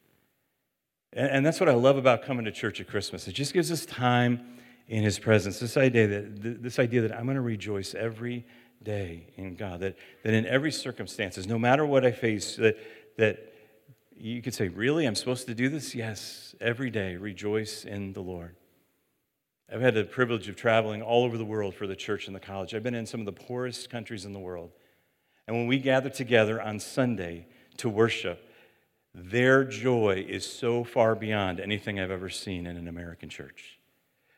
And, 1.13 1.47
that's 1.47 1.61
what 1.61 1.69
I 1.69 1.75
love 1.75 1.97
about 1.97 2.25
coming 2.25 2.45
to 2.45 2.51
church 2.51 2.81
at 2.81 2.89
Christmas. 2.89 3.29
It 3.29 3.33
just 3.33 3.55
gives 3.55 3.71
us 3.71 3.87
time 3.87 4.59
in 4.89 5.05
His 5.05 5.19
presence. 5.19 5.61
This 5.61 5.77
idea 5.77 6.09
that, 6.09 6.63
this 6.63 6.81
idea 6.81 7.03
that 7.03 7.13
I'm 7.13 7.25
going 7.25 7.37
to 7.37 7.41
rejoice 7.41 7.95
every 7.95 8.45
day 8.83 9.29
in 9.37 9.55
God, 9.55 9.81
that, 9.81 9.97
that 10.25 10.35
in 10.35 10.45
every 10.47 10.73
circumstances, 10.73 11.47
no 11.47 11.59
matter 11.59 11.87
what 11.87 12.05
I 12.05 12.11
face, 12.11 12.57
that, 12.57 12.77
that 13.17 13.53
you 14.17 14.43
could 14.43 14.55
say, 14.55 14.69
Really? 14.69 15.07
I'm 15.07 15.15
supposed 15.15 15.47
to 15.47 15.55
do 15.55 15.69
this? 15.69 15.95
Yes, 15.95 16.55
every 16.61 16.91
day, 16.91 17.17
rejoice 17.17 17.85
in 17.85 18.13
the 18.13 18.21
Lord. 18.21 18.57
I've 19.75 19.81
had 19.81 19.95
the 19.95 20.05
privilege 20.05 20.49
of 20.49 20.55
traveling 20.55 21.03
all 21.03 21.25
over 21.25 21.37
the 21.37 21.45
world 21.45 21.75
for 21.75 21.89
the 21.89 21.97
church 21.97 22.29
and 22.29 22.37
the 22.37 22.41
college. 22.41 22.75
I've 22.75 22.85
been 22.85 22.95
in 22.95 23.07
some 23.07 23.19
of 23.19 23.27
the 23.27 23.33
poorest 23.33 23.91
countries 23.91 24.25
in 24.25 24.33
the 24.33 24.39
world. 24.39 24.71
And 25.49 25.57
when 25.57 25.67
we 25.67 25.79
gather 25.79 26.09
together 26.09 26.63
on 26.63 26.79
Sunday 26.79 27.49
to 27.79 27.89
worship, 27.89 28.49
their 29.13 29.65
joy 29.65 30.25
is 30.29 30.47
so 30.47 30.85
far 30.85 31.17
beyond 31.17 31.59
anything 31.59 31.99
I've 31.99 32.13
ever 32.13 32.31
seen 32.31 32.69
in 32.69 32.77
an 32.77 32.87
American 32.87 33.29
church. 33.29 33.81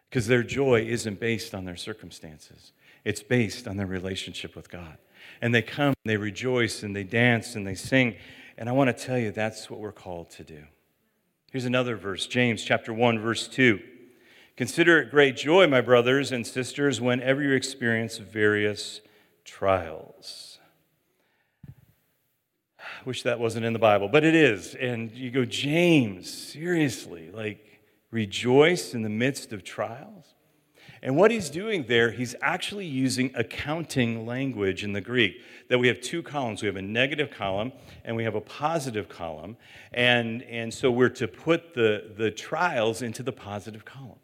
Because 0.08 0.26
their 0.26 0.42
joy 0.42 0.86
isn't 0.86 1.20
based 1.20 1.54
on 1.54 1.66
their 1.66 1.76
circumstances, 1.76 2.72
it's 3.04 3.22
based 3.22 3.68
on 3.68 3.76
their 3.76 3.86
relationship 3.86 4.56
with 4.56 4.70
God. 4.70 4.96
And 5.42 5.54
they 5.54 5.60
come, 5.60 5.88
and 5.88 6.10
they 6.10 6.16
rejoice, 6.16 6.82
and 6.82 6.96
they 6.96 7.04
dance, 7.04 7.56
and 7.56 7.66
they 7.66 7.74
sing. 7.74 8.16
And 8.56 8.70
I 8.70 8.72
want 8.72 8.88
to 8.88 9.04
tell 9.04 9.18
you, 9.18 9.32
that's 9.32 9.68
what 9.68 9.80
we're 9.80 9.92
called 9.92 10.30
to 10.30 10.44
do. 10.44 10.64
Here's 11.52 11.66
another 11.66 11.94
verse 11.94 12.26
James 12.26 12.64
chapter 12.64 12.94
1, 12.94 13.18
verse 13.18 13.48
2. 13.48 13.80
Consider 14.56 15.00
it 15.00 15.10
great 15.10 15.36
joy, 15.36 15.66
my 15.66 15.80
brothers 15.80 16.32
and 16.32 16.46
sisters, 16.46 17.00
whenever 17.00 17.42
you 17.42 17.52
experience 17.52 18.18
various 18.18 19.00
trials 19.44 20.56
I 23.06 23.08
Wish 23.08 23.22
that 23.22 23.38
wasn't 23.38 23.64
in 23.64 23.72
the 23.72 23.78
Bible, 23.78 24.08
but 24.08 24.24
it 24.24 24.34
is. 24.34 24.74
And 24.74 25.12
you 25.12 25.30
go, 25.30 25.44
James, 25.44 26.32
seriously, 26.32 27.30
like 27.30 27.80
rejoice 28.10 28.94
in 28.94 29.02
the 29.02 29.08
midst 29.08 29.52
of 29.52 29.62
trials? 29.62 30.34
And 31.02 31.16
what 31.16 31.30
he's 31.30 31.50
doing 31.50 31.84
there, 31.86 32.10
he's 32.10 32.34
actually 32.40 32.86
using 32.86 33.30
accounting 33.34 34.26
language 34.26 34.82
in 34.82 34.92
the 34.92 35.00
Greek. 35.00 35.36
That 35.68 35.78
we 35.78 35.88
have 35.88 36.00
two 36.00 36.22
columns. 36.22 36.62
We 36.62 36.66
have 36.66 36.76
a 36.76 36.82
negative 36.82 37.30
column 37.30 37.72
and 38.04 38.16
we 38.16 38.24
have 38.24 38.34
a 38.34 38.40
positive 38.40 39.08
column. 39.08 39.56
And, 39.92 40.42
and 40.44 40.72
so 40.72 40.90
we're 40.90 41.08
to 41.10 41.28
put 41.28 41.74
the, 41.74 42.12
the 42.16 42.30
trials 42.30 43.02
into 43.02 43.22
the 43.22 43.32
positive 43.32 43.84
column. 43.84 44.18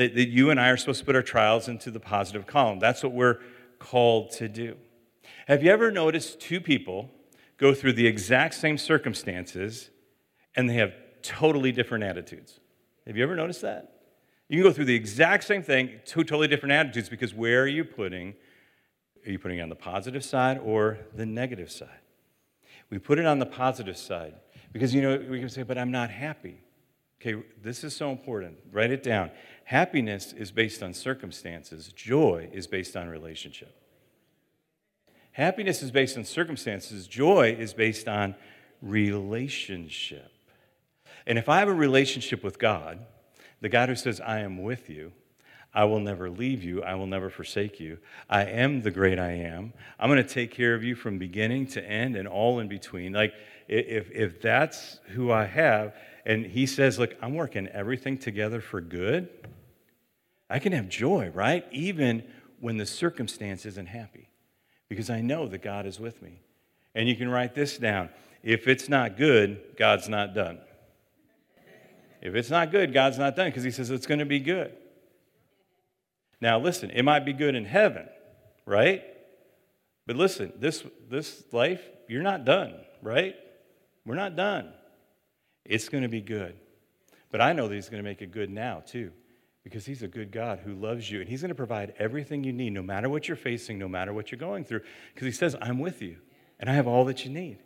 That, 0.00 0.14
that 0.14 0.28
you 0.28 0.50
and 0.50 0.58
I 0.58 0.70
are 0.70 0.76
supposed 0.76 1.00
to 1.00 1.06
put 1.06 1.14
our 1.14 1.22
trials 1.22 1.68
into 1.68 1.90
the 1.90 2.00
positive 2.00 2.46
column. 2.46 2.78
That's 2.78 3.02
what 3.02 3.12
we're 3.12 3.38
called 3.78 4.30
to 4.32 4.48
do. 4.48 4.76
Have 5.46 5.62
you 5.62 5.70
ever 5.70 5.90
noticed 5.90 6.40
two 6.40 6.60
people 6.60 7.10
go 7.60 7.74
through 7.74 7.92
the 7.92 8.06
exact 8.06 8.54
same 8.54 8.78
circumstances 8.78 9.90
and 10.56 10.68
they 10.68 10.74
have 10.74 10.94
totally 11.22 11.70
different 11.72 12.02
attitudes. 12.02 12.58
Have 13.06 13.16
you 13.16 13.22
ever 13.22 13.36
noticed 13.36 13.62
that? 13.62 13.92
You 14.48 14.56
can 14.56 14.70
go 14.70 14.72
through 14.72 14.86
the 14.86 14.94
exact 14.94 15.44
same 15.44 15.62
thing, 15.62 16.00
two 16.04 16.24
totally 16.24 16.48
different 16.48 16.72
attitudes, 16.72 17.08
because 17.08 17.34
where 17.34 17.62
are 17.62 17.68
you 17.68 17.84
putting? 17.84 18.34
Are 19.24 19.30
you 19.30 19.38
putting 19.38 19.58
it 19.58 19.60
on 19.60 19.68
the 19.68 19.76
positive 19.76 20.24
side 20.24 20.58
or 20.58 20.98
the 21.14 21.26
negative 21.26 21.70
side? 21.70 22.00
We 22.88 22.98
put 22.98 23.18
it 23.18 23.26
on 23.26 23.38
the 23.38 23.46
positive 23.46 23.96
side 23.96 24.34
because, 24.72 24.94
you 24.94 25.02
know, 25.02 25.22
we 25.28 25.38
can 25.38 25.48
say, 25.48 25.62
but 25.62 25.78
I'm 25.78 25.90
not 25.90 26.10
happy. 26.10 26.58
Okay, 27.20 27.42
this 27.62 27.84
is 27.84 27.94
so 27.94 28.10
important. 28.10 28.56
Write 28.72 28.90
it 28.90 29.02
down. 29.02 29.30
Happiness 29.70 30.32
is 30.32 30.50
based 30.50 30.82
on 30.82 30.92
circumstances, 30.92 31.92
joy 31.94 32.50
is 32.52 32.66
based 32.66 32.96
on 32.96 33.08
relationship. 33.08 33.72
Happiness 35.30 35.80
is 35.80 35.92
based 35.92 36.16
on 36.16 36.24
circumstances, 36.24 37.06
joy 37.06 37.54
is 37.56 37.72
based 37.72 38.08
on 38.08 38.34
relationship. 38.82 40.32
And 41.24 41.38
if 41.38 41.48
I 41.48 41.60
have 41.60 41.68
a 41.68 41.72
relationship 41.72 42.42
with 42.42 42.58
God, 42.58 42.98
the 43.60 43.68
God 43.68 43.88
who 43.88 43.94
says, 43.94 44.20
I 44.20 44.40
am 44.40 44.60
with 44.60 44.90
you, 44.90 45.12
I 45.72 45.84
will 45.84 46.00
never 46.00 46.28
leave 46.28 46.64
you, 46.64 46.82
I 46.82 46.96
will 46.96 47.06
never 47.06 47.30
forsake 47.30 47.78
you, 47.78 47.98
I 48.28 48.46
am 48.46 48.82
the 48.82 48.90
great 48.90 49.20
I 49.20 49.34
am, 49.34 49.72
I'm 50.00 50.10
going 50.10 50.20
to 50.20 50.28
take 50.28 50.50
care 50.50 50.74
of 50.74 50.82
you 50.82 50.96
from 50.96 51.16
beginning 51.16 51.68
to 51.68 51.84
end 51.88 52.16
and 52.16 52.26
all 52.26 52.58
in 52.58 52.66
between. 52.66 53.12
Like, 53.12 53.34
if, 53.68 54.10
if 54.10 54.42
that's 54.42 54.98
who 55.10 55.30
I 55.30 55.44
have, 55.44 55.94
and 56.26 56.44
he 56.44 56.66
says, 56.66 56.98
Look, 56.98 57.14
I'm 57.22 57.36
working 57.36 57.68
everything 57.68 58.18
together 58.18 58.60
for 58.60 58.80
good, 58.80 59.28
I 60.50 60.58
can 60.58 60.72
have 60.72 60.88
joy, 60.88 61.30
right? 61.32 61.64
Even 61.70 62.24
when 62.58 62.76
the 62.76 62.84
circumstance 62.84 63.64
isn't 63.64 63.86
happy 63.86 64.28
because 64.88 65.08
I 65.08 65.20
know 65.20 65.46
that 65.46 65.62
God 65.62 65.86
is 65.86 66.00
with 66.00 66.20
me. 66.20 66.42
And 66.94 67.08
you 67.08 67.14
can 67.14 67.30
write 67.30 67.54
this 67.54 67.78
down 67.78 68.10
if 68.42 68.66
it's 68.66 68.88
not 68.88 69.16
good, 69.16 69.76
God's 69.76 70.08
not 70.08 70.34
done. 70.34 70.58
If 72.20 72.34
it's 72.34 72.50
not 72.50 72.70
good, 72.70 72.92
God's 72.92 73.16
not 73.16 73.36
done 73.36 73.48
because 73.48 73.62
He 73.62 73.70
says 73.70 73.90
it's 73.90 74.06
going 74.06 74.18
to 74.18 74.26
be 74.26 74.40
good. 74.40 74.72
Now, 76.40 76.58
listen, 76.58 76.90
it 76.90 77.02
might 77.02 77.24
be 77.24 77.32
good 77.32 77.54
in 77.54 77.64
heaven, 77.64 78.08
right? 78.66 79.04
But 80.06 80.16
listen, 80.16 80.52
this, 80.58 80.82
this 81.08 81.44
life, 81.52 81.82
you're 82.08 82.22
not 82.22 82.44
done, 82.44 82.74
right? 83.02 83.36
We're 84.04 84.16
not 84.16 84.36
done. 84.36 84.72
It's 85.64 85.88
going 85.88 86.02
to 86.02 86.08
be 86.08 86.22
good. 86.22 86.56
But 87.30 87.40
I 87.40 87.52
know 87.52 87.68
that 87.68 87.74
He's 87.74 87.88
going 87.88 88.02
to 88.02 88.08
make 88.08 88.20
it 88.20 88.32
good 88.32 88.50
now, 88.50 88.82
too 88.84 89.12
because 89.64 89.86
He's 89.86 90.02
a 90.02 90.08
good 90.08 90.32
God 90.32 90.60
who 90.64 90.74
loves 90.74 91.10
you 91.10 91.20
and 91.20 91.28
He's 91.28 91.42
going 91.42 91.50
to 91.50 91.54
provide 91.54 91.94
everything 91.98 92.44
you 92.44 92.52
need, 92.52 92.70
no 92.70 92.82
matter 92.82 93.08
what 93.08 93.28
you're 93.28 93.36
facing, 93.36 93.78
no 93.78 93.88
matter 93.88 94.12
what 94.12 94.30
you're 94.30 94.38
going 94.38 94.64
through, 94.64 94.80
because 95.14 95.26
He 95.26 95.32
says, 95.32 95.56
I'm 95.60 95.78
with 95.78 96.02
you 96.02 96.16
and 96.58 96.68
I 96.68 96.74
have 96.74 96.86
all 96.86 97.04
that 97.06 97.24
you 97.24 97.30
need, 97.30 97.58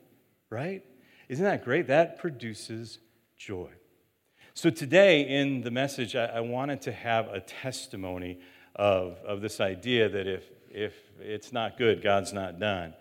right? 0.51 0.85
Isn't 1.29 1.45
that 1.45 1.65
great? 1.65 1.87
That 1.89 2.19
produces 2.19 2.99
joy. 3.37 3.71
So, 4.55 4.71
today 4.71 5.23
in 5.23 5.63
the 5.63 5.71
message, 5.71 6.15
I, 6.15 6.27
I 6.27 6.41
wanted 6.41 6.83
to 6.83 6.93
have 6.93 7.27
a 7.29 7.41
testimony 7.41 8.39
of, 8.77 9.19
of 9.27 9.41
this 9.41 9.61
idea 9.61 10.09
that 10.09 10.27
if, 10.27 10.45
if 10.71 10.95
it's 11.21 11.53
not 11.53 11.77
good, 11.77 12.03
God's 12.03 12.33
not 12.33 12.61
done. 12.61 12.95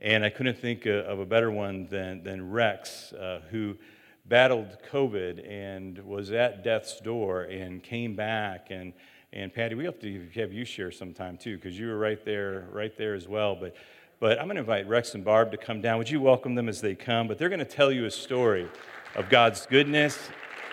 And 0.00 0.24
I 0.24 0.30
couldn't 0.30 0.58
think 0.58 0.86
of 0.86 1.18
a 1.20 1.26
better 1.26 1.50
one 1.50 1.86
than, 1.86 2.24
than 2.24 2.50
Rex, 2.50 3.12
uh, 3.12 3.40
who 3.50 3.76
battled 4.24 4.78
COVID 4.90 5.48
and 5.48 5.98
was 5.98 6.30
at 6.30 6.62
death's 6.62 7.00
door 7.00 7.42
and 7.42 7.82
came 7.82 8.14
back. 8.14 8.68
And, 8.70 8.92
and 9.32 9.52
Patty, 9.52 9.74
we 9.74 9.84
have 9.84 9.98
to 10.00 10.28
have 10.34 10.52
you 10.52 10.64
share 10.64 10.90
sometime 10.90 11.36
too, 11.36 11.56
because 11.56 11.78
you 11.78 11.88
were 11.88 11.98
right 11.98 12.24
there, 12.24 12.68
right 12.72 12.96
there 12.96 13.14
as 13.14 13.28
well. 13.28 13.54
But, 13.54 13.74
but 14.20 14.38
I'm 14.38 14.46
going 14.46 14.56
to 14.56 14.60
invite 14.60 14.88
Rex 14.88 15.14
and 15.14 15.24
Barb 15.24 15.50
to 15.50 15.56
come 15.56 15.80
down. 15.80 15.98
Would 15.98 16.10
you 16.10 16.20
welcome 16.20 16.54
them 16.54 16.68
as 16.68 16.80
they 16.80 16.94
come? 16.94 17.28
But 17.28 17.38
they're 17.38 17.48
going 17.48 17.58
to 17.58 17.64
tell 17.64 17.90
you 17.90 18.04
a 18.04 18.10
story 18.10 18.68
of 19.14 19.28
God's 19.28 19.66
goodness, 19.66 20.18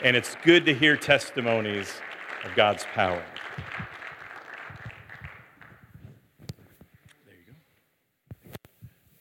and 0.03 0.15
it's 0.15 0.35
good 0.43 0.65
to 0.65 0.73
hear 0.73 0.95
testimonies 0.95 1.91
of 2.45 2.55
God's 2.55 2.85
power. 2.93 3.23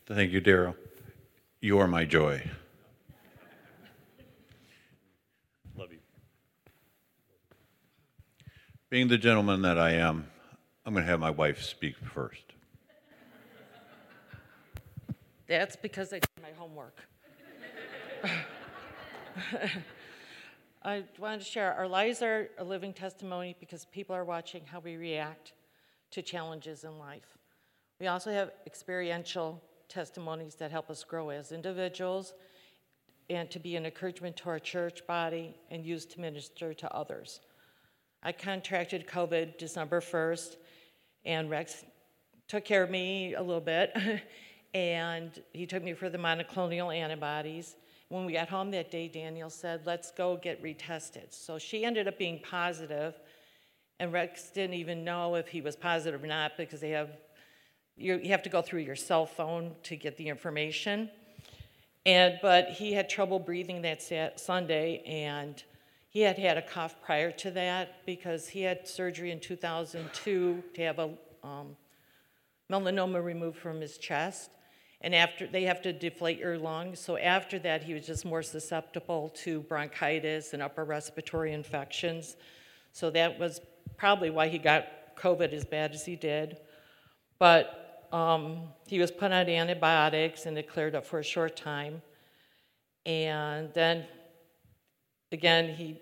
Thank 0.07 0.31
you, 0.31 0.41
Daryl. 0.41 0.75
You 1.61 1.77
are 1.77 1.87
my 1.87 2.03
joy. 2.03 2.41
Love 5.77 5.91
you. 5.91 5.99
Being 8.89 9.07
the 9.07 9.19
gentleman 9.19 9.61
that 9.61 9.77
I 9.77 9.91
am, 9.91 10.25
I'm 10.83 10.93
going 10.93 11.05
to 11.05 11.11
have 11.11 11.19
my 11.19 11.29
wife 11.29 11.61
speak 11.61 11.95
first. 11.97 12.41
That's 15.47 15.75
because 15.75 16.11
I 16.11 16.19
did 16.19 16.29
my 16.41 16.49
homework. 16.57 16.97
I 20.83 21.03
wanted 21.19 21.39
to 21.39 21.45
share 21.45 21.73
our 21.75 21.87
lives 21.87 22.23
are 22.23 22.49
a 22.57 22.63
living 22.63 22.93
testimony 22.93 23.55
because 23.59 23.85
people 23.85 24.15
are 24.15 24.25
watching 24.25 24.63
how 24.65 24.79
we 24.79 24.97
react 24.97 25.53
to 26.11 26.23
challenges 26.23 26.83
in 26.83 26.97
life. 26.97 27.37
We 27.99 28.07
also 28.07 28.31
have 28.31 28.49
experiential 28.65 29.61
testimonies 29.87 30.55
that 30.55 30.71
help 30.71 30.89
us 30.89 31.03
grow 31.03 31.29
as 31.29 31.51
individuals 31.51 32.33
and 33.29 33.51
to 33.51 33.59
be 33.59 33.75
an 33.75 33.85
encouragement 33.85 34.35
to 34.37 34.49
our 34.49 34.57
church 34.57 35.05
body 35.05 35.55
and 35.69 35.85
used 35.85 36.09
to 36.11 36.19
minister 36.21 36.73
to 36.73 36.91
others. 36.91 37.41
I 38.21 38.33
contracted 38.33 39.07
COVID 39.07 39.57
December 39.57 40.01
1st, 40.01 40.57
and 41.23 41.49
Rex 41.49 41.85
took 42.49 42.65
care 42.65 42.83
of 42.83 42.89
me 42.89 43.33
a 43.35 43.41
little 43.41 43.61
bit, 43.61 43.95
and 44.73 45.41
he 45.53 45.65
took 45.65 45.83
me 45.83 45.93
for 45.93 46.09
the 46.09 46.17
monoclonal 46.17 46.93
antibodies. 46.93 47.77
When 48.09 48.25
we 48.25 48.33
got 48.33 48.49
home 48.49 48.71
that 48.71 48.91
day, 48.91 49.07
Danielle 49.07 49.49
said, 49.49 49.85
Let's 49.85 50.11
go 50.11 50.35
get 50.35 50.61
retested. 50.61 51.33
So 51.33 51.57
she 51.57 51.85
ended 51.85 52.09
up 52.09 52.17
being 52.17 52.41
positive, 52.43 53.17
and 53.99 54.11
Rex 54.11 54.49
didn't 54.49 54.75
even 54.75 55.05
know 55.05 55.35
if 55.35 55.47
he 55.47 55.61
was 55.61 55.77
positive 55.77 56.21
or 56.21 56.27
not 56.27 56.57
because 56.57 56.81
they 56.81 56.89
have 56.89 57.11
you, 57.95 58.19
have 58.29 58.43
to 58.43 58.49
go 58.49 58.61
through 58.61 58.81
your 58.81 58.95
cell 58.95 59.25
phone 59.25 59.75
to 59.83 59.95
get 59.95 60.17
the 60.17 60.27
information. 60.27 61.09
And 62.05 62.39
but 62.41 62.69
he 62.69 62.93
had 62.93 63.09
trouble 63.09 63.39
breathing 63.39 63.81
that 63.83 64.01
Sunday, 64.39 65.03
and 65.05 65.63
he 66.09 66.21
had 66.21 66.39
had 66.39 66.57
a 66.57 66.61
cough 66.61 66.95
prior 67.03 67.31
to 67.31 67.51
that 67.51 68.05
because 68.05 68.49
he 68.49 68.61
had 68.61 68.87
surgery 68.87 69.31
in 69.31 69.39
2002 69.39 70.63
to 70.73 70.81
have 70.81 70.97
a 70.97 71.11
um, 71.43 71.75
melanoma 72.71 73.23
removed 73.23 73.57
from 73.57 73.79
his 73.79 73.97
chest. 73.97 74.49
And 75.01 75.15
after 75.15 75.47
they 75.47 75.63
have 75.63 75.81
to 75.83 75.93
deflate 75.93 76.39
your 76.39 76.57
lungs. 76.57 76.99
So 76.99 77.17
after 77.17 77.59
that 77.59 77.83
he 77.83 77.93
was 77.93 78.05
just 78.05 78.25
more 78.25 78.41
susceptible 78.41 79.29
to 79.43 79.61
bronchitis 79.61 80.53
and 80.53 80.61
upper 80.61 80.83
respiratory 80.83 81.53
infections. 81.53 82.35
So 82.91 83.11
that 83.11 83.39
was 83.39 83.61
probably 83.95 84.31
why 84.31 84.47
he 84.47 84.57
got 84.57 85.15
covid 85.15 85.53
as 85.53 85.63
bad 85.63 85.93
as 85.93 86.05
he 86.05 86.15
did. 86.15 86.57
But 87.37 88.07
um, 88.11 88.69
he 88.87 88.99
was 88.99 89.11
put 89.11 89.31
on 89.31 89.47
antibiotics 89.47 90.47
and 90.47 90.57
it 90.57 90.67
cleared 90.67 90.95
up 90.95 91.05
for 91.05 91.19
a 91.19 91.23
short 91.23 91.55
time. 91.55 92.01
And 93.05 93.71
then 93.73 94.05
again 95.31 95.73
he 95.73 96.01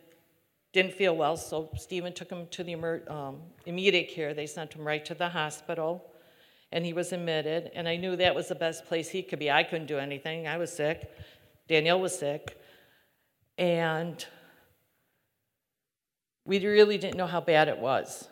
didn't 0.74 0.94
feel 0.94 1.16
well 1.16 1.38
so 1.38 1.70
stephen 1.78 2.14
took 2.14 2.30
him 2.30 2.48
to 2.52 2.64
the 2.64 2.76
um, 3.08 3.38
immediate 3.66 4.10
care 4.10 4.34
they 4.34 4.48
sent 4.48 4.74
him 4.74 4.86
right 4.86 5.06
to 5.06 5.14
the 5.14 5.30
hospital 5.30 6.04
and 6.72 6.86
he 6.86 6.94
was 6.94 7.14
admitted. 7.14 7.72
And 7.76 7.88
I 7.88 7.96
knew 7.96 8.16
that 8.16 8.36
was 8.36 8.48
the 8.48 8.56
best 8.56 8.86
place 8.86 9.10
he 9.10 9.24
could 9.24 9.40
be. 9.40 9.50
I 9.50 9.64
couldn't 9.64 9.88
do 9.88 9.98
anything. 9.98 10.48
I 10.48 10.58
was 10.58 10.72
sick. 10.72 11.10
Danielle 11.68 12.00
was 12.00 12.18
sick. 12.18 12.60
And 13.58 14.24
we 16.46 16.66
really 16.66 16.98
didn't 16.98 17.18
know 17.18 17.28
how 17.28 17.42
bad 17.42 17.68
it 17.68 17.78
was. 17.78 18.28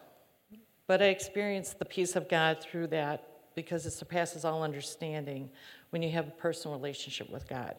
But 0.88 1.02
I 1.02 1.06
experienced 1.06 1.80
the 1.80 1.86
peace 1.86 2.16
of 2.16 2.30
God 2.30 2.62
through 2.62 2.88
that 2.88 3.28
because 3.56 3.86
it 3.86 3.92
surpasses 3.92 4.46
all 4.46 4.64
understanding 4.64 5.50
when 5.90 6.02
you 6.02 6.12
have 6.12 6.28
a 6.28 6.32
personal 6.32 6.78
relationship 6.78 7.30
with 7.30 7.48
God. 7.48 7.76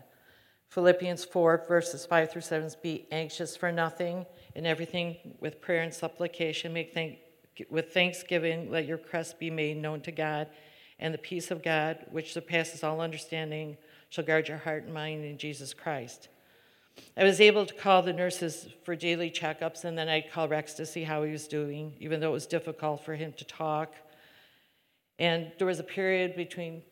Philippians 0.68 1.24
4, 1.24 1.64
verses 1.68 2.04
5 2.06 2.30
through 2.30 2.42
7 2.42 2.70
Be 2.82 3.06
anxious 3.10 3.56
for 3.56 3.72
nothing, 3.72 4.26
in 4.54 4.66
everything 4.66 5.16
with 5.40 5.60
prayer 5.60 5.82
and 5.82 5.92
supplication, 5.92 6.72
make 6.72 6.92
thank 6.92 7.18
with 7.70 7.92
thanksgiving, 7.92 8.70
let 8.70 8.86
your 8.86 8.98
requests 8.98 9.32
be 9.32 9.50
made 9.50 9.78
known 9.78 10.00
to 10.02 10.12
God, 10.12 10.48
and 10.98 11.14
the 11.14 11.18
peace 11.18 11.50
of 11.50 11.62
God, 11.62 12.04
which 12.10 12.32
surpasses 12.32 12.84
all 12.84 13.00
understanding, 13.00 13.76
shall 14.10 14.24
guard 14.24 14.48
your 14.48 14.58
heart 14.58 14.84
and 14.84 14.92
mind 14.92 15.24
in 15.24 15.38
Jesus 15.38 15.72
Christ. 15.72 16.28
I 17.16 17.24
was 17.24 17.40
able 17.40 17.66
to 17.66 17.74
call 17.74 18.02
the 18.02 18.12
nurses 18.12 18.68
for 18.84 18.96
daily 18.96 19.30
checkups, 19.30 19.84
and 19.84 19.96
then 19.96 20.08
I'd 20.08 20.30
call 20.30 20.48
Rex 20.48 20.74
to 20.74 20.86
see 20.86 21.02
how 21.02 21.22
he 21.22 21.32
was 21.32 21.48
doing, 21.48 21.94
even 22.00 22.20
though 22.20 22.30
it 22.30 22.32
was 22.32 22.46
difficult 22.46 23.04
for 23.04 23.14
him 23.14 23.32
to 23.36 23.44
talk. 23.44 23.92
And 25.18 25.52
there 25.58 25.66
was 25.66 25.78
a 25.78 25.84
period 25.84 26.36
between 26.36 26.82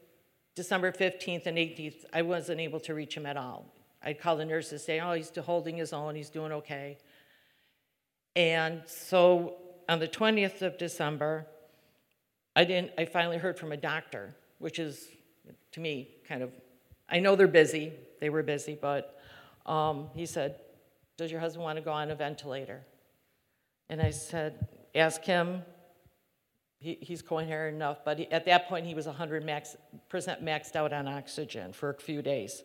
December 0.55 0.93
15th 0.93 1.47
and 1.47 1.59
18th, 1.59 2.05
I 2.13 2.23
wasn't 2.23 2.61
able 2.61 2.81
to 2.81 2.95
reach 2.95 3.17
him 3.17 3.27
at 3.27 3.37
all. 3.37 3.67
I'd 4.03 4.21
call 4.21 4.37
the 4.37 4.45
nurses 4.45 4.85
saying, 4.85 5.01
Oh, 5.01 5.15
he's 5.15 5.31
holding 5.37 5.77
his 5.77 5.93
own, 5.93 6.15
he's 6.15 6.31
doing 6.31 6.53
okay. 6.53 6.99
And 8.37 8.83
so 8.87 9.57
on 9.89 9.99
the 9.99 10.09
20th 10.09 10.63
of 10.63 10.79
December, 10.79 11.47
I 12.57 12.65
didn't. 12.65 12.93
I 12.97 13.05
finally 13.05 13.39
heard 13.39 13.59
from 13.59 13.73
a 13.73 13.77
doctor, 13.77 14.35
which 14.59 14.79
is 14.79 15.09
to 15.73 15.81
me 15.81 16.09
kind 16.27 16.43
of. 16.43 16.51
I 17.09 17.19
know 17.21 17.37
they're 17.37 17.49
busy. 17.49 17.93
They 18.21 18.31
were 18.31 18.43
busy, 18.43 18.79
but 18.81 19.21
um, 19.67 20.09
he 20.15 20.25
said, 20.27 20.57
"Does 21.17 21.31
your 21.31 21.41
husband 21.41 21.65
want 21.65 21.79
to 21.79 21.83
go 21.83 21.93
on 21.93 22.11
a 22.11 22.15
ventilator?" 22.15 22.83
And 23.89 24.01
I 24.01 24.11
said, 24.11 24.69
"Ask 24.95 25.25
him." 25.25 25.63
He, 26.85 26.99
he's 27.01 27.23
coherent 27.23 27.77
enough, 27.77 28.05
but 28.05 28.19
he, 28.19 28.31
at 28.31 28.45
that 28.45 28.69
point 28.69 28.85
he 28.85 28.93
was 28.93 29.07
100 29.07 29.43
max, 29.43 29.75
percent 30.11 30.45
maxed 30.45 30.77
out 30.77 30.93
on 30.93 31.09
oxygen 31.09 31.73
for 31.73 31.89
a 31.89 31.95
few 31.95 32.21
days. 32.21 32.63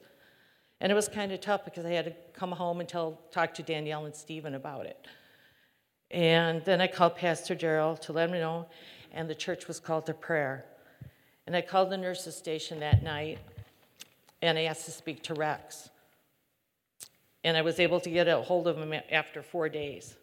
And 0.82 0.92
it 0.92 0.96
was 0.96 1.08
kind 1.08 1.32
of 1.32 1.40
tough 1.40 1.64
because 1.64 1.86
I 1.86 1.92
had 1.92 2.04
to 2.04 2.14
come 2.34 2.52
home 2.52 2.82
and 2.82 2.90
tell, 2.90 3.22
talk 3.32 3.54
to 3.54 3.64
Danielle 3.64 4.04
and 4.04 4.14
Stephen 4.14 4.56
about 4.56 4.86
it. 4.88 5.08
And 6.12 6.62
then 6.66 6.82
I 6.82 6.88
called 6.88 7.16
Pastor 7.16 7.56
Gerald 7.56 8.02
to 8.02 8.12
let 8.12 8.30
him 8.30 8.40
know, 8.40 8.66
and 9.14 9.30
the 9.30 9.36
church 9.36 9.70
was 9.70 9.80
called 9.80 10.06
to 10.08 10.14
prayer. 10.14 10.66
And 11.48 11.56
I 11.56 11.62
called 11.62 11.90
the 11.90 11.98
nurses 11.98 12.36
station 12.36 12.82
that 12.82 13.02
night, 13.02 13.40
and 14.42 14.58
I 14.58 14.64
asked 14.64 14.84
to 14.84 14.92
speak 14.92 15.24
to 15.24 15.34
Rex. 15.34 15.90
And 17.46 17.56
I 17.56 17.62
was 17.62 17.80
able 17.80 18.02
to 18.02 18.10
get 18.10 18.28
a 18.28 18.42
hold 18.42 18.68
of 18.68 18.78
him 18.78 18.94
after 19.10 19.42
four 19.42 19.70
days. 19.70 20.18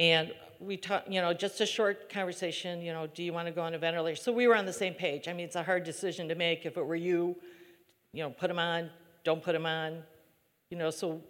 And 0.00 0.32
we 0.60 0.76
talked, 0.76 1.08
you 1.08 1.20
know, 1.20 1.32
just 1.32 1.60
a 1.60 1.66
short 1.66 2.08
conversation, 2.08 2.80
you 2.80 2.92
know, 2.92 3.06
do 3.06 3.22
you 3.22 3.32
want 3.32 3.46
to 3.46 3.52
go 3.52 3.62
on 3.62 3.74
a 3.74 3.78
ventilator? 3.78 4.16
So 4.16 4.32
we 4.32 4.46
were 4.46 4.56
on 4.56 4.66
the 4.66 4.72
same 4.72 4.94
page. 4.94 5.28
I 5.28 5.32
mean, 5.32 5.46
it's 5.46 5.56
a 5.56 5.62
hard 5.62 5.84
decision 5.84 6.28
to 6.28 6.34
make. 6.34 6.66
If 6.66 6.76
it 6.76 6.84
were 6.84 6.96
you, 6.96 7.36
you 8.12 8.22
know, 8.22 8.30
put 8.30 8.50
him 8.50 8.58
on, 8.58 8.90
don't 9.24 9.42
put 9.42 9.54
him 9.54 9.66
on, 9.66 10.02
you 10.70 10.76
know, 10.76 10.90
so 10.90 11.20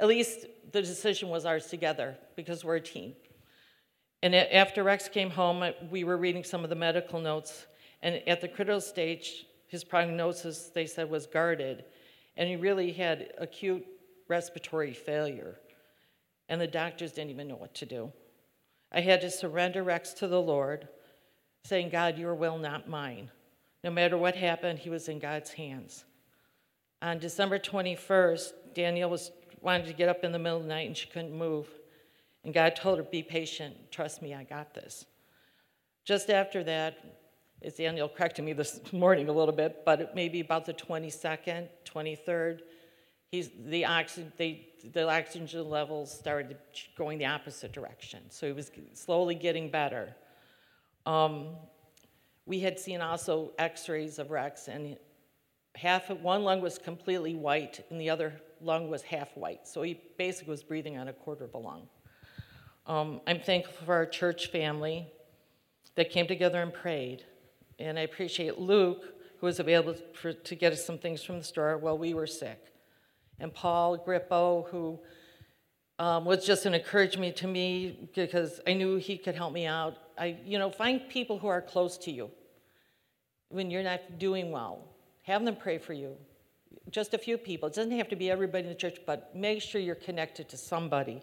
at 0.00 0.08
least 0.08 0.46
the 0.72 0.82
decision 0.82 1.28
was 1.28 1.44
ours 1.44 1.66
together 1.66 2.16
because 2.36 2.64
we're 2.64 2.76
a 2.76 2.80
team. 2.80 3.14
And 4.22 4.34
after 4.34 4.82
Rex 4.82 5.08
came 5.08 5.30
home, 5.30 5.62
uh, 5.62 5.72
we 5.90 6.02
were 6.02 6.16
reading 6.16 6.44
some 6.44 6.64
of 6.64 6.70
the 6.70 6.76
medical 6.76 7.20
notes, 7.20 7.66
and 8.02 8.22
at 8.26 8.40
the 8.40 8.48
critical 8.48 8.80
stage, 8.80 9.46
his 9.66 9.84
prognosis, 9.84 10.70
they 10.74 10.86
said, 10.86 11.10
was 11.10 11.26
guarded, 11.26 11.84
and 12.36 12.48
he 12.48 12.56
really 12.56 12.90
had 12.90 13.32
acute 13.38 13.84
respiratory 14.28 14.94
failure, 14.94 15.58
and 16.48 16.60
the 16.60 16.66
doctors 16.66 17.12
didn't 17.12 17.30
even 17.30 17.48
know 17.48 17.56
what 17.56 17.74
to 17.74 17.86
do. 17.86 18.12
I 18.92 19.00
had 19.00 19.20
to 19.22 19.30
surrender 19.30 19.82
Rex 19.82 20.12
to 20.14 20.28
the 20.28 20.40
Lord, 20.40 20.88
saying, 21.64 21.90
God, 21.90 22.18
your 22.18 22.34
will, 22.34 22.58
not 22.58 22.88
mine. 22.88 23.30
No 23.82 23.90
matter 23.90 24.16
what 24.16 24.36
happened, 24.36 24.78
he 24.78 24.90
was 24.90 25.08
in 25.08 25.18
God's 25.18 25.52
hands. 25.52 26.04
On 27.02 27.18
December 27.18 27.58
21st, 27.58 28.52
Danielle 28.74 29.10
was 29.10 29.30
wanted 29.60 29.86
to 29.86 29.92
get 29.94 30.08
up 30.08 30.24
in 30.24 30.32
the 30.32 30.38
middle 30.38 30.58
of 30.58 30.64
the 30.64 30.68
night 30.68 30.86
and 30.86 30.96
she 30.96 31.08
couldn't 31.08 31.36
move. 31.36 31.66
And 32.44 32.52
God 32.52 32.76
told 32.76 32.98
her, 32.98 33.04
Be 33.04 33.22
patient. 33.22 33.74
Trust 33.90 34.22
me, 34.22 34.34
I 34.34 34.44
got 34.44 34.74
this. 34.74 35.06
Just 36.04 36.28
after 36.28 36.62
that, 36.64 36.98
as 37.62 37.74
Danielle 37.74 38.10
corrected 38.10 38.44
me 38.44 38.52
this 38.52 38.80
morning 38.92 39.28
a 39.28 39.32
little 39.32 39.54
bit, 39.54 39.82
but 39.84 40.00
it 40.00 40.14
may 40.14 40.28
be 40.28 40.40
about 40.40 40.66
the 40.66 40.74
22nd, 40.74 41.68
23rd, 41.86 42.60
he's, 43.30 43.50
the, 43.66 43.86
oxygen, 43.86 44.32
they, 44.36 44.68
the 44.92 45.08
oxygen 45.08 45.68
levels 45.68 46.12
started 46.12 46.56
going 46.96 47.18
the 47.18 47.26
opposite 47.26 47.72
direction. 47.72 48.20
So 48.30 48.46
he 48.46 48.52
was 48.52 48.70
slowly 48.92 49.34
getting 49.34 49.70
better. 49.70 50.14
Um, 51.06 51.56
we 52.46 52.60
had 52.60 52.78
seen 52.78 53.00
also 53.00 53.52
x 53.58 53.88
rays 53.88 54.18
of 54.18 54.30
Rex, 54.30 54.68
and 54.68 54.96
half 55.74 56.10
of 56.10 56.22
one 56.22 56.44
lung 56.44 56.60
was 56.60 56.78
completely 56.78 57.34
white, 57.34 57.84
and 57.90 58.00
the 58.00 58.10
other 58.10 58.34
lung 58.60 58.90
was 58.90 59.02
half 59.02 59.36
white, 59.36 59.66
so 59.66 59.82
he 59.82 60.00
basically 60.18 60.50
was 60.50 60.62
breathing 60.62 60.96
on 60.98 61.08
a 61.08 61.12
quarter 61.12 61.44
of 61.44 61.54
a 61.54 61.58
lung. 61.58 61.88
Um, 62.86 63.20
I'm 63.26 63.40
thankful 63.40 63.86
for 63.86 63.94
our 63.94 64.06
church 64.06 64.48
family 64.48 65.06
that 65.94 66.10
came 66.10 66.26
together 66.26 66.60
and 66.60 66.72
prayed. 66.72 67.24
And 67.78 67.98
I 67.98 68.02
appreciate 68.02 68.58
Luke, 68.58 69.14
who 69.38 69.46
was 69.46 69.58
available 69.58 69.96
for, 70.12 70.32
to 70.32 70.54
get 70.54 70.72
us 70.72 70.84
some 70.84 70.98
things 70.98 71.22
from 71.22 71.38
the 71.38 71.44
store 71.44 71.78
while 71.78 71.96
we 71.96 72.14
were 72.14 72.26
sick. 72.26 72.73
And 73.40 73.52
Paul 73.52 73.98
Grippo, 73.98 74.68
who 74.68 74.98
um, 75.98 76.24
was 76.24 76.44
just 76.44 76.66
an 76.66 76.74
encouragement 76.74 77.36
to 77.36 77.46
me 77.46 78.08
because 78.14 78.60
I 78.66 78.74
knew 78.74 78.96
he 78.96 79.16
could 79.16 79.34
help 79.34 79.52
me 79.52 79.66
out. 79.66 79.96
I, 80.18 80.38
you 80.44 80.58
know, 80.58 80.70
find 80.70 81.08
people 81.08 81.38
who 81.38 81.48
are 81.48 81.62
close 81.62 81.96
to 81.98 82.10
you 82.10 82.30
when 83.48 83.70
you're 83.70 83.82
not 83.82 84.18
doing 84.18 84.50
well. 84.50 84.88
Have 85.22 85.44
them 85.44 85.56
pray 85.56 85.78
for 85.78 85.92
you. 85.92 86.16
Just 86.90 87.14
a 87.14 87.18
few 87.18 87.38
people. 87.38 87.68
It 87.68 87.74
doesn't 87.74 87.96
have 87.96 88.08
to 88.08 88.16
be 88.16 88.30
everybody 88.30 88.64
in 88.64 88.70
the 88.70 88.74
church, 88.74 88.98
but 89.06 89.34
make 89.34 89.62
sure 89.62 89.80
you're 89.80 89.94
connected 89.94 90.48
to 90.50 90.56
somebody. 90.56 91.22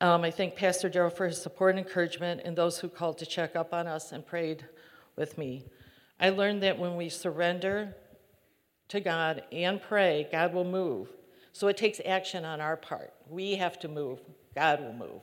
Um, 0.00 0.22
I 0.22 0.30
thank 0.30 0.56
Pastor 0.56 0.90
Daryl 0.90 1.12
for 1.12 1.26
his 1.26 1.40
support 1.40 1.76
and 1.76 1.86
encouragement 1.86 2.42
and 2.44 2.56
those 2.56 2.78
who 2.78 2.88
called 2.88 3.18
to 3.18 3.26
check 3.26 3.54
up 3.54 3.72
on 3.72 3.86
us 3.86 4.12
and 4.12 4.26
prayed 4.26 4.66
with 5.16 5.38
me. 5.38 5.66
I 6.18 6.30
learned 6.30 6.62
that 6.62 6.78
when 6.78 6.96
we 6.96 7.08
surrender 7.08 7.94
to 8.94 9.00
God 9.00 9.42
and 9.52 9.82
pray, 9.82 10.28
God 10.32 10.54
will 10.54 10.64
move. 10.64 11.08
So 11.52 11.68
it 11.68 11.76
takes 11.76 12.00
action 12.04 12.44
on 12.44 12.60
our 12.60 12.76
part. 12.76 13.12
We 13.28 13.56
have 13.56 13.78
to 13.80 13.88
move, 13.88 14.20
God 14.54 14.80
will 14.80 14.92
move. 14.92 15.20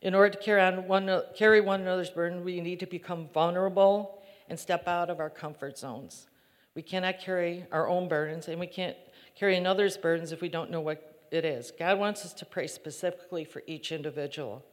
In 0.00 0.14
order 0.14 0.30
to 0.30 0.38
carry, 0.38 0.62
on 0.62 0.86
one, 0.86 1.22
carry 1.36 1.60
one 1.60 1.80
another's 1.80 2.10
burden, 2.10 2.44
we 2.44 2.60
need 2.60 2.80
to 2.80 2.86
become 2.86 3.28
vulnerable 3.34 4.22
and 4.48 4.58
step 4.58 4.86
out 4.86 5.10
of 5.10 5.18
our 5.18 5.30
comfort 5.30 5.76
zones. 5.76 6.28
We 6.74 6.82
cannot 6.82 7.18
carry 7.18 7.66
our 7.72 7.88
own 7.88 8.08
burdens, 8.08 8.46
and 8.46 8.60
we 8.60 8.68
can't 8.68 8.96
carry 9.34 9.56
another's 9.56 9.96
burdens 9.96 10.30
if 10.30 10.40
we 10.40 10.48
don't 10.48 10.70
know 10.70 10.80
what 10.80 11.26
it 11.32 11.44
is. 11.44 11.72
God 11.76 11.98
wants 11.98 12.24
us 12.24 12.32
to 12.34 12.46
pray 12.46 12.68
specifically 12.68 13.44
for 13.44 13.62
each 13.66 13.90
individual. 13.90 14.64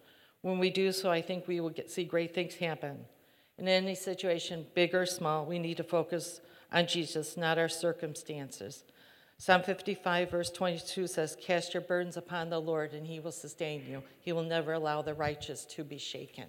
When 0.41 0.59
we 0.59 0.69
do 0.69 0.91
so, 0.91 1.09
I 1.11 1.23
think 1.23 1.47
we 1.47 1.59
will 1.59 1.71
get, 1.71 1.89
see 1.89 2.03
great 2.03 2.35
things 2.35 2.53
happen. 2.55 3.05
In 3.57 3.67
any 3.67 3.95
situation, 3.95 4.67
big 4.75 4.93
or 4.93 5.07
small, 5.07 5.45
we 5.45 5.57
need 5.57 5.77
to 5.77 5.83
focus 5.83 6.39
on 6.75 6.85
Jesus, 6.85 7.37
not 7.37 7.57
our 7.57 7.69
circumstances. 7.69 8.83
Psalm 9.37 9.63
55, 9.63 10.29
verse 10.29 10.49
22 10.51 11.07
says, 11.07 11.37
Cast 11.41 11.73
your 11.73 11.81
burdens 11.81 12.17
upon 12.17 12.49
the 12.49 12.59
Lord, 12.59 12.93
and 12.93 13.07
he 13.07 13.21
will 13.21 13.31
sustain 13.31 13.85
you. 13.89 14.03
He 14.19 14.33
will 14.33 14.43
never 14.43 14.73
allow 14.73 15.01
the 15.01 15.13
righteous 15.13 15.63
to 15.65 15.85
be 15.85 15.97
shaken. 15.97 16.45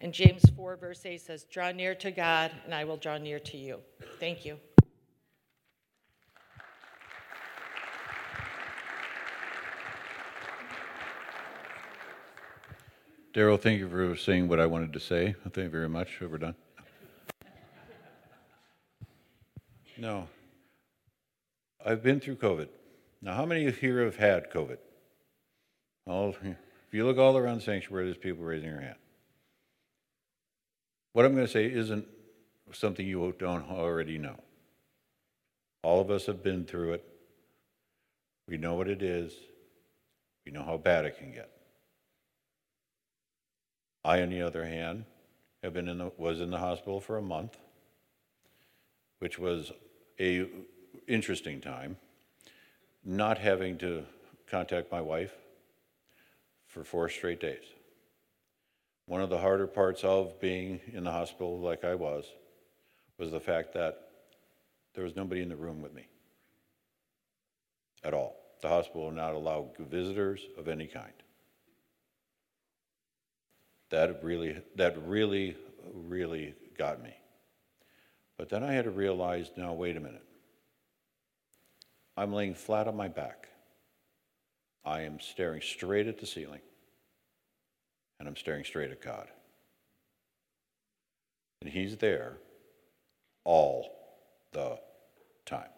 And 0.00 0.12
James 0.12 0.42
4, 0.54 0.76
verse 0.76 1.06
8 1.06 1.18
says, 1.18 1.44
Draw 1.44 1.72
near 1.72 1.94
to 1.94 2.10
God, 2.10 2.50
and 2.66 2.74
I 2.74 2.84
will 2.84 2.98
draw 2.98 3.16
near 3.16 3.38
to 3.40 3.56
you. 3.56 3.78
Thank 4.20 4.44
you. 4.44 4.58
Daryl, 13.32 13.58
thank 13.58 13.78
you 13.78 13.88
for 13.88 14.14
saying 14.14 14.46
what 14.46 14.60
I 14.60 14.66
wanted 14.66 14.92
to 14.92 15.00
say. 15.00 15.34
Thank 15.42 15.56
you 15.56 15.68
very 15.70 15.88
much. 15.88 16.18
We're 16.20 16.36
done. 16.36 16.54
No. 19.96 20.28
I've 21.84 22.02
been 22.02 22.20
through 22.20 22.36
COVID. 22.36 22.68
Now, 23.22 23.34
how 23.34 23.46
many 23.46 23.66
of 23.66 23.74
you 23.74 23.80
here 23.80 24.04
have 24.04 24.16
had 24.16 24.50
COVID? 24.50 24.78
All, 26.06 26.34
if 26.42 26.56
you 26.92 27.06
look 27.06 27.18
all 27.18 27.36
around 27.36 27.56
the 27.56 27.64
sanctuary, 27.64 28.06
there's 28.06 28.16
people 28.16 28.44
raising 28.44 28.70
their 28.70 28.80
hand. 28.80 28.96
What 31.12 31.24
I'm 31.24 31.34
going 31.34 31.46
to 31.46 31.52
say 31.52 31.66
isn't 31.66 32.06
something 32.72 33.06
you 33.06 33.34
don't 33.38 33.70
already 33.70 34.18
know. 34.18 34.36
All 35.82 36.00
of 36.00 36.10
us 36.10 36.26
have 36.26 36.42
been 36.42 36.64
through 36.64 36.94
it. 36.94 37.04
We 38.48 38.56
know 38.56 38.74
what 38.74 38.88
it 38.88 39.02
is. 39.02 39.32
We 40.44 40.52
know 40.52 40.64
how 40.64 40.76
bad 40.76 41.04
it 41.04 41.18
can 41.18 41.32
get. 41.32 41.50
I, 44.04 44.20
on 44.20 44.30
the 44.30 44.42
other 44.42 44.66
hand, 44.66 45.04
have 45.62 45.72
been 45.72 45.88
in 45.88 45.98
the, 45.98 46.12
was 46.18 46.40
in 46.40 46.50
the 46.50 46.58
hospital 46.58 47.00
for 47.00 47.16
a 47.16 47.22
month, 47.22 47.56
which 49.18 49.38
was 49.38 49.72
a 50.20 50.46
interesting 51.06 51.60
time. 51.60 51.96
Not 53.04 53.38
having 53.38 53.78
to 53.78 54.04
contact 54.46 54.90
my 54.90 55.00
wife 55.00 55.32
for 56.66 56.84
four 56.84 57.08
straight 57.08 57.40
days. 57.40 57.64
One 59.06 59.20
of 59.20 59.28
the 59.28 59.38
harder 59.38 59.66
parts 59.66 60.02
of 60.02 60.40
being 60.40 60.80
in 60.92 61.04
the 61.04 61.10
hospital 61.10 61.60
like 61.60 61.84
I 61.84 61.94
was 61.94 62.24
was 63.18 63.30
the 63.30 63.40
fact 63.40 63.74
that 63.74 64.08
there 64.94 65.04
was 65.04 65.14
nobody 65.14 65.42
in 65.42 65.48
the 65.48 65.56
room 65.56 65.82
with 65.82 65.92
me 65.92 66.06
at 68.02 68.14
all. 68.14 68.36
The 68.62 68.68
hospital 68.68 69.04
will 69.04 69.10
not 69.10 69.34
allow 69.34 69.68
visitors 69.78 70.40
of 70.56 70.68
any 70.68 70.86
kind. 70.86 71.12
That 73.90 74.24
really, 74.24 74.56
that 74.76 74.96
really, 75.06 75.56
really 75.92 76.54
got 76.78 77.02
me. 77.02 77.14
But 78.36 78.48
then 78.48 78.62
I 78.62 78.72
had 78.72 78.84
to 78.84 78.90
realize 78.90 79.50
now, 79.56 79.72
wait 79.72 79.96
a 79.96 80.00
minute. 80.00 80.24
I'm 82.16 82.32
laying 82.32 82.54
flat 82.54 82.88
on 82.88 82.96
my 82.96 83.08
back. 83.08 83.48
I 84.84 85.02
am 85.02 85.18
staring 85.20 85.60
straight 85.60 86.06
at 86.06 86.18
the 86.18 86.26
ceiling, 86.26 86.60
and 88.18 88.28
I'm 88.28 88.36
staring 88.36 88.64
straight 88.64 88.90
at 88.90 89.00
God. 89.00 89.28
And 91.60 91.70
He's 91.70 91.96
there 91.96 92.34
all 93.44 93.90
the 94.52 94.78
time. 95.46 95.70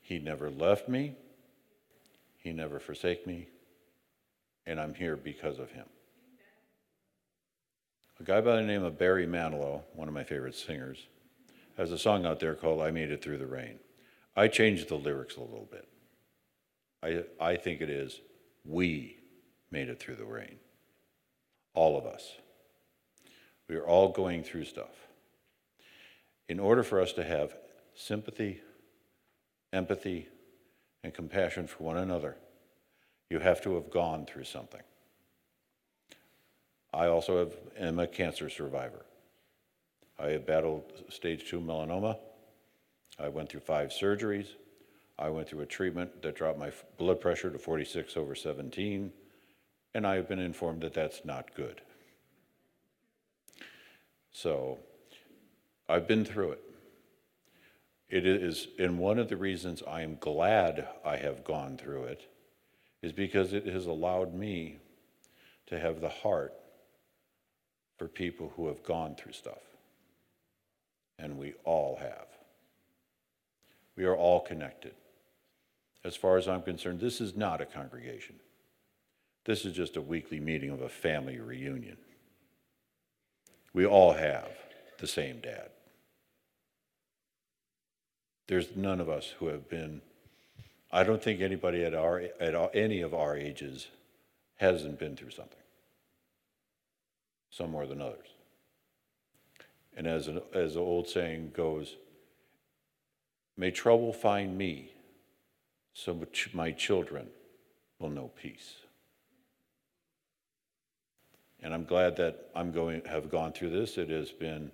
He 0.00 0.18
never 0.18 0.50
left 0.50 0.88
me, 0.88 1.16
He 2.38 2.52
never 2.52 2.80
forsake 2.80 3.26
me, 3.26 3.48
and 4.66 4.80
I'm 4.80 4.94
here 4.94 5.16
because 5.16 5.58
of 5.58 5.70
Him. 5.70 5.86
A 8.20 8.22
guy 8.22 8.42
by 8.42 8.56
the 8.56 8.62
name 8.62 8.84
of 8.84 8.98
Barry 8.98 9.26
Manilow, 9.26 9.80
one 9.94 10.06
of 10.06 10.12
my 10.12 10.24
favorite 10.24 10.54
singers, 10.54 11.06
has 11.78 11.90
a 11.90 11.96
song 11.96 12.26
out 12.26 12.38
there 12.38 12.54
called 12.54 12.82
I 12.82 12.90
Made 12.90 13.10
It 13.10 13.24
Through 13.24 13.38
the 13.38 13.46
Rain. 13.46 13.78
I 14.36 14.46
changed 14.46 14.90
the 14.90 14.96
lyrics 14.96 15.36
a 15.36 15.40
little 15.40 15.68
bit. 15.70 15.88
I, 17.02 17.24
I 17.42 17.56
think 17.56 17.80
it 17.80 17.88
is, 17.88 18.20
we 18.66 19.16
made 19.70 19.88
it 19.88 19.98
through 19.98 20.16
the 20.16 20.26
rain. 20.26 20.56
All 21.72 21.96
of 21.96 22.04
us. 22.04 22.32
We 23.70 23.76
are 23.76 23.86
all 23.86 24.12
going 24.12 24.44
through 24.44 24.66
stuff. 24.66 25.08
In 26.46 26.60
order 26.60 26.82
for 26.82 27.00
us 27.00 27.14
to 27.14 27.24
have 27.24 27.54
sympathy, 27.94 28.60
empathy, 29.72 30.28
and 31.02 31.14
compassion 31.14 31.66
for 31.66 31.84
one 31.84 31.96
another, 31.96 32.36
you 33.30 33.38
have 33.38 33.62
to 33.62 33.76
have 33.76 33.90
gone 33.90 34.26
through 34.26 34.44
something. 34.44 34.82
I 36.92 37.06
also 37.06 37.38
have, 37.38 37.56
am 37.78 37.98
a 37.98 38.06
cancer 38.06 38.50
survivor. 38.50 39.04
I 40.18 40.30
have 40.30 40.46
battled 40.46 40.82
stage 41.08 41.48
two 41.48 41.60
melanoma. 41.60 42.18
I 43.18 43.28
went 43.28 43.48
through 43.48 43.60
five 43.60 43.90
surgeries. 43.90 44.48
I 45.18 45.28
went 45.28 45.48
through 45.48 45.60
a 45.60 45.66
treatment 45.66 46.22
that 46.22 46.34
dropped 46.34 46.58
my 46.58 46.72
blood 46.98 47.20
pressure 47.20 47.50
to 47.50 47.58
46 47.58 48.16
over 48.16 48.34
17, 48.34 49.12
and 49.94 50.06
I 50.06 50.16
have 50.16 50.28
been 50.28 50.38
informed 50.38 50.82
that 50.82 50.94
that's 50.94 51.24
not 51.24 51.54
good. 51.54 51.82
So 54.32 54.78
I've 55.88 56.08
been 56.08 56.24
through 56.24 56.52
it. 56.52 56.62
It 58.08 58.26
is, 58.26 58.68
and 58.78 58.98
one 58.98 59.18
of 59.18 59.28
the 59.28 59.36
reasons 59.36 59.82
I 59.86 60.02
am 60.02 60.16
glad 60.18 60.88
I 61.04 61.16
have 61.16 61.44
gone 61.44 61.76
through 61.76 62.04
it 62.04 62.22
is 63.02 63.12
because 63.12 63.52
it 63.52 63.66
has 63.66 63.86
allowed 63.86 64.34
me 64.34 64.78
to 65.66 65.78
have 65.78 66.00
the 66.00 66.08
heart 66.08 66.54
for 68.00 68.08
people 68.08 68.50
who 68.56 68.66
have 68.68 68.82
gone 68.82 69.14
through 69.14 69.34
stuff. 69.34 69.60
And 71.18 71.36
we 71.36 71.52
all 71.64 71.98
have. 72.00 72.28
We 73.94 74.06
are 74.06 74.16
all 74.16 74.40
connected. 74.40 74.94
As 76.02 76.16
far 76.16 76.38
as 76.38 76.48
I'm 76.48 76.62
concerned, 76.62 76.98
this 76.98 77.20
is 77.20 77.36
not 77.36 77.60
a 77.60 77.66
congregation. 77.66 78.36
This 79.44 79.66
is 79.66 79.74
just 79.74 79.98
a 79.98 80.00
weekly 80.00 80.40
meeting 80.40 80.70
of 80.70 80.80
a 80.80 80.88
family 80.88 81.38
reunion. 81.40 81.98
We 83.74 83.84
all 83.84 84.14
have 84.14 84.48
the 84.98 85.06
same 85.06 85.40
dad. 85.40 85.68
There's 88.48 88.74
none 88.74 89.02
of 89.02 89.10
us 89.10 89.34
who 89.38 89.48
have 89.48 89.68
been, 89.68 90.00
I 90.90 91.02
don't 91.02 91.22
think 91.22 91.42
anybody 91.42 91.84
at, 91.84 91.92
our, 91.92 92.22
at 92.40 92.74
any 92.74 93.02
of 93.02 93.12
our 93.12 93.36
ages 93.36 93.88
hasn't 94.56 94.98
been 94.98 95.16
through 95.16 95.32
something, 95.32 95.59
some 97.50 97.70
more 97.70 97.86
than 97.86 98.00
others. 98.00 98.28
And 99.96 100.06
as, 100.06 100.28
an, 100.28 100.40
as 100.54 100.74
the 100.74 100.80
old 100.80 101.08
saying 101.08 101.52
goes, 101.54 101.96
May 103.56 103.70
trouble 103.70 104.12
find 104.12 104.56
me, 104.56 104.92
so 105.92 106.18
my 106.54 106.70
children 106.70 107.26
will 107.98 108.08
know 108.08 108.30
peace. 108.40 108.76
And 111.62 111.74
I'm 111.74 111.84
glad 111.84 112.16
that 112.16 112.48
I'm 112.54 112.72
going 112.72 113.02
have 113.04 113.30
gone 113.30 113.52
through 113.52 113.70
this. 113.70 113.98
It 113.98 114.08
has 114.08 114.30
been 114.30 114.70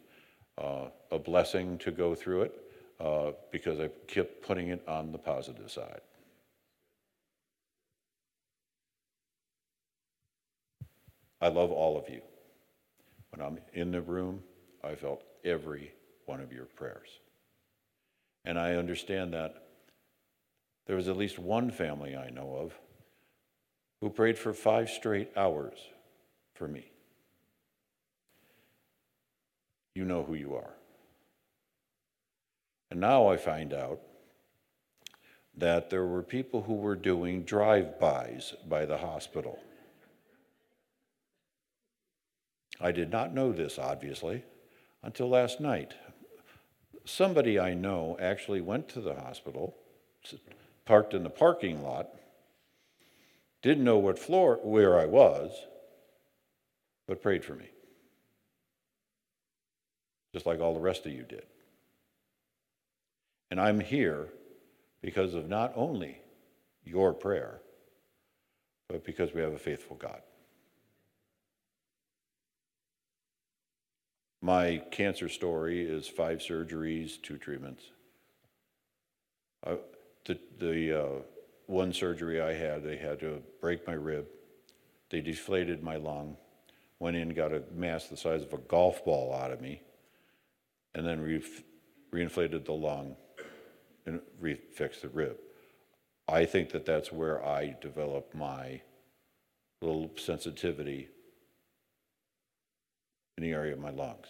uh, 0.56 0.84
a 1.10 1.18
blessing 1.18 1.78
to 1.78 1.90
go 1.90 2.14
through 2.14 2.42
it 2.42 2.54
uh, 3.00 3.32
because 3.50 3.80
I 3.80 3.88
kept 4.06 4.46
putting 4.46 4.68
it 4.68 4.86
on 4.86 5.10
the 5.10 5.18
positive 5.18 5.70
side. 5.70 6.00
I 11.40 11.48
love 11.48 11.72
all 11.72 11.98
of 11.98 12.08
you. 12.08 12.22
When 13.36 13.46
I'm 13.46 13.58
in 13.74 13.90
the 13.90 14.00
room, 14.00 14.42
I 14.82 14.94
felt 14.94 15.22
every 15.44 15.92
one 16.24 16.40
of 16.40 16.52
your 16.52 16.64
prayers. 16.64 17.08
And 18.44 18.58
I 18.58 18.74
understand 18.74 19.34
that 19.34 19.66
there 20.86 20.96
was 20.96 21.08
at 21.08 21.16
least 21.16 21.38
one 21.38 21.70
family 21.70 22.16
I 22.16 22.30
know 22.30 22.56
of 22.56 22.72
who 24.00 24.08
prayed 24.08 24.38
for 24.38 24.54
five 24.54 24.88
straight 24.88 25.30
hours 25.36 25.76
for 26.54 26.66
me. 26.66 26.90
You 29.94 30.04
know 30.04 30.22
who 30.22 30.34
you 30.34 30.54
are. 30.54 30.74
And 32.90 33.00
now 33.00 33.28
I 33.28 33.36
find 33.36 33.74
out 33.74 34.00
that 35.56 35.90
there 35.90 36.06
were 36.06 36.22
people 36.22 36.62
who 36.62 36.74
were 36.74 36.94
doing 36.94 37.42
drive 37.42 37.98
bys 37.98 38.54
by 38.68 38.86
the 38.86 38.98
hospital. 38.98 39.58
I 42.80 42.92
did 42.92 43.10
not 43.10 43.34
know 43.34 43.52
this, 43.52 43.78
obviously, 43.78 44.44
until 45.02 45.28
last 45.28 45.60
night. 45.60 45.94
Somebody 47.04 47.58
I 47.58 47.74
know 47.74 48.16
actually 48.20 48.60
went 48.60 48.88
to 48.90 49.00
the 49.00 49.14
hospital, 49.14 49.76
parked 50.84 51.14
in 51.14 51.22
the 51.22 51.30
parking 51.30 51.82
lot, 51.82 52.08
didn't 53.62 53.84
know 53.84 53.98
what 53.98 54.18
floor 54.18 54.60
where 54.62 54.98
I 54.98 55.06
was, 55.06 55.52
but 57.06 57.22
prayed 57.22 57.44
for 57.44 57.54
me. 57.54 57.68
Just 60.34 60.46
like 60.46 60.60
all 60.60 60.74
the 60.74 60.80
rest 60.80 61.06
of 61.06 61.12
you 61.12 61.22
did. 61.22 61.46
And 63.50 63.60
I'm 63.60 63.80
here 63.80 64.28
because 65.00 65.34
of 65.34 65.48
not 65.48 65.72
only 65.76 66.18
your 66.84 67.12
prayer, 67.14 67.60
but 68.88 69.04
because 69.04 69.32
we 69.32 69.40
have 69.40 69.52
a 69.52 69.58
faithful 69.58 69.96
God. 69.96 70.20
My 74.46 74.80
cancer 74.92 75.28
story 75.28 75.84
is 75.84 76.06
five 76.06 76.38
surgeries, 76.38 77.20
two 77.20 77.36
treatments. 77.36 77.82
I, 79.66 79.78
the 80.24 80.38
the 80.60 81.02
uh, 81.02 81.22
one 81.66 81.92
surgery 81.92 82.40
I 82.40 82.52
had, 82.52 82.84
they 82.84 82.96
had 82.96 83.18
to 83.20 83.42
break 83.60 83.84
my 83.88 83.94
rib. 83.94 84.26
They 85.10 85.20
deflated 85.20 85.82
my 85.82 85.96
lung, 85.96 86.36
went 87.00 87.16
in, 87.16 87.30
got 87.30 87.52
a 87.52 87.64
mass 87.74 88.06
the 88.06 88.16
size 88.16 88.44
of 88.44 88.52
a 88.52 88.58
golf 88.58 89.04
ball 89.04 89.34
out 89.34 89.50
of 89.50 89.60
me, 89.60 89.82
and 90.94 91.04
then 91.04 91.20
re- 91.20 91.42
reinflated 92.14 92.66
the 92.66 92.72
lung 92.72 93.16
and 94.06 94.20
refixed 94.40 95.00
the 95.00 95.08
rib. 95.08 95.38
I 96.28 96.44
think 96.44 96.70
that 96.70 96.86
that's 96.86 97.10
where 97.10 97.44
I 97.44 97.74
developed 97.80 98.32
my 98.32 98.82
little 99.82 100.12
sensitivity 100.16 101.08
in 103.36 103.42
the 103.42 103.52
area 103.52 103.72
of 103.72 103.78
my 103.78 103.90
lungs 103.90 104.28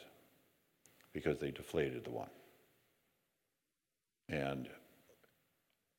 because 1.12 1.38
they 1.38 1.50
deflated 1.50 2.04
the 2.04 2.10
one. 2.10 2.30
And 4.28 4.68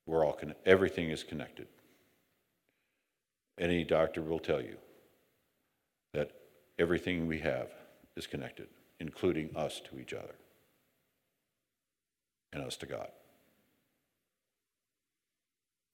we're 0.06 0.24
all 0.24 0.34
con- 0.34 0.54
everything 0.66 1.10
is 1.10 1.22
connected. 1.22 1.66
Any 3.58 3.84
doctor 3.84 4.22
will 4.22 4.38
tell 4.38 4.60
you 4.60 4.76
that 6.12 6.32
everything 6.78 7.26
we 7.26 7.38
have 7.40 7.68
is 8.16 8.26
connected, 8.26 8.68
including 9.00 9.54
us 9.56 9.80
to 9.90 9.98
each 9.98 10.12
other 10.12 10.34
and 12.52 12.62
us 12.62 12.76
to 12.76 12.86
God. 12.86 13.08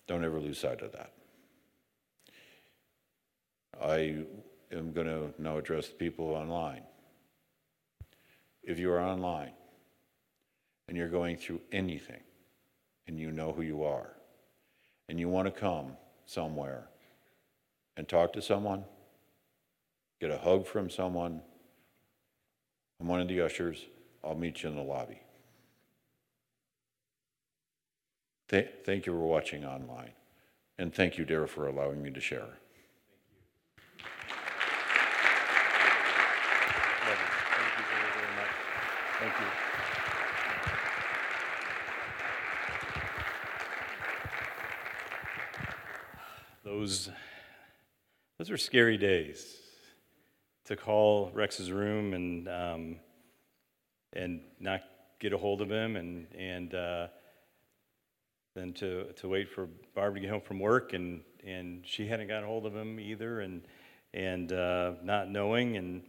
Don't 0.07 0.25
ever 0.25 0.39
lose 0.39 0.59
sight 0.59 0.83
of 0.83 0.93
that. 0.93 1.13
I 3.83 4.25
am 4.71 4.93
going 4.93 5.07
to 5.07 5.33
now 5.39 5.57
address 5.57 5.89
the 5.89 5.95
people 5.95 6.27
online. 6.27 6.83
If 8.67 8.79
you 8.79 8.91
are 8.93 9.01
online 9.01 9.53
and 10.89 10.97
you're 10.97 11.09
going 11.09 11.37
through 11.37 11.61
anything 11.73 12.21
and 13.07 13.19
you 13.19 13.31
know 13.31 13.53
who 13.53 13.63
you 13.63 13.85
are 13.85 14.15
and 15.09 15.21
you 15.21 15.29
want 15.29 15.47
to 15.47 15.53
come 15.61 15.97
somewhere 16.27 16.89
and 17.97 18.09
talk 18.09 18.33
to 18.33 18.43
someone, 18.43 18.85
get 20.21 20.31
a 20.31 20.39
hug 20.39 20.67
from 20.67 20.89
someone, 20.89 21.43
I'm 23.01 23.07
one 23.09 23.21
of 23.21 23.29
the 23.29 23.41
ushers. 23.41 23.85
I'll 24.23 24.35
meet 24.35 24.63
you 24.63 24.71
in 24.71 24.77
the 24.77 24.83
lobby. 24.83 25.21
Th- 28.49 28.71
thank 28.85 29.07
you 29.07 29.13
for 29.13 29.19
watching 29.19 29.65
online. 29.65 30.13
And 30.79 30.95
thank 30.95 31.19
you, 31.19 31.25
Daryl, 31.25 31.49
for 31.49 31.67
allowing 31.67 32.03
me 32.03 32.11
to 32.11 32.21
share. 32.21 32.41
Love 32.41 32.51
you. 37.21 37.29
Thank 37.55 37.73
you 37.79 37.85
very, 37.91 38.11
very 38.15 38.33
much. 38.37 38.53
Thank 39.21 39.35
you. 39.41 39.47
Those, 46.85 47.09
those 48.37 48.51
are 48.51 48.59
scary 48.59 48.99
days 48.99 49.57
to 50.67 50.77
call 50.77 51.31
Rex's 51.33 51.73
room 51.73 52.13
and, 52.13 52.47
um, 52.47 52.97
and 54.13 54.43
not 54.61 54.83
get 55.19 55.33
a 55.33 55.39
hold 55.39 55.63
of 55.63 55.71
him 55.71 55.97
and, 55.97 56.27
and 56.39 56.75
uh, 56.75 57.07
then 58.55 58.75
to, 58.75 59.05
to 59.15 59.29
wait 59.29 59.49
for 59.49 59.67
Barb 59.95 60.17
to 60.17 60.21
get 60.21 60.29
home 60.29 60.43
from 60.43 60.59
work 60.59 60.93
and, 60.93 61.23
and 61.43 61.87
she 61.87 62.07
hadn't 62.07 62.29
got 62.29 62.43
a 62.43 62.47
hold 62.47 62.67
of 62.67 62.77
him 62.77 63.01
either 63.01 63.41
and, 63.41 63.63
and 64.13 64.53
uh, 64.53 64.93
not 65.03 65.31
knowing 65.31 65.79
and, 65.79 66.03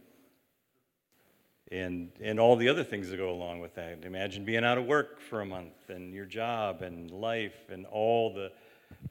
and, 1.72 2.10
and 2.20 2.38
all 2.38 2.54
the 2.54 2.68
other 2.68 2.84
things 2.84 3.08
that 3.08 3.16
go 3.16 3.30
along 3.30 3.60
with 3.60 3.74
that. 3.76 4.04
Imagine 4.04 4.44
being 4.44 4.62
out 4.62 4.76
of 4.76 4.84
work 4.84 5.22
for 5.22 5.40
a 5.40 5.46
month 5.46 5.88
and 5.88 6.12
your 6.12 6.26
job 6.26 6.82
and 6.82 7.10
life 7.10 7.70
and 7.70 7.86
all 7.86 8.34
the 8.34 8.52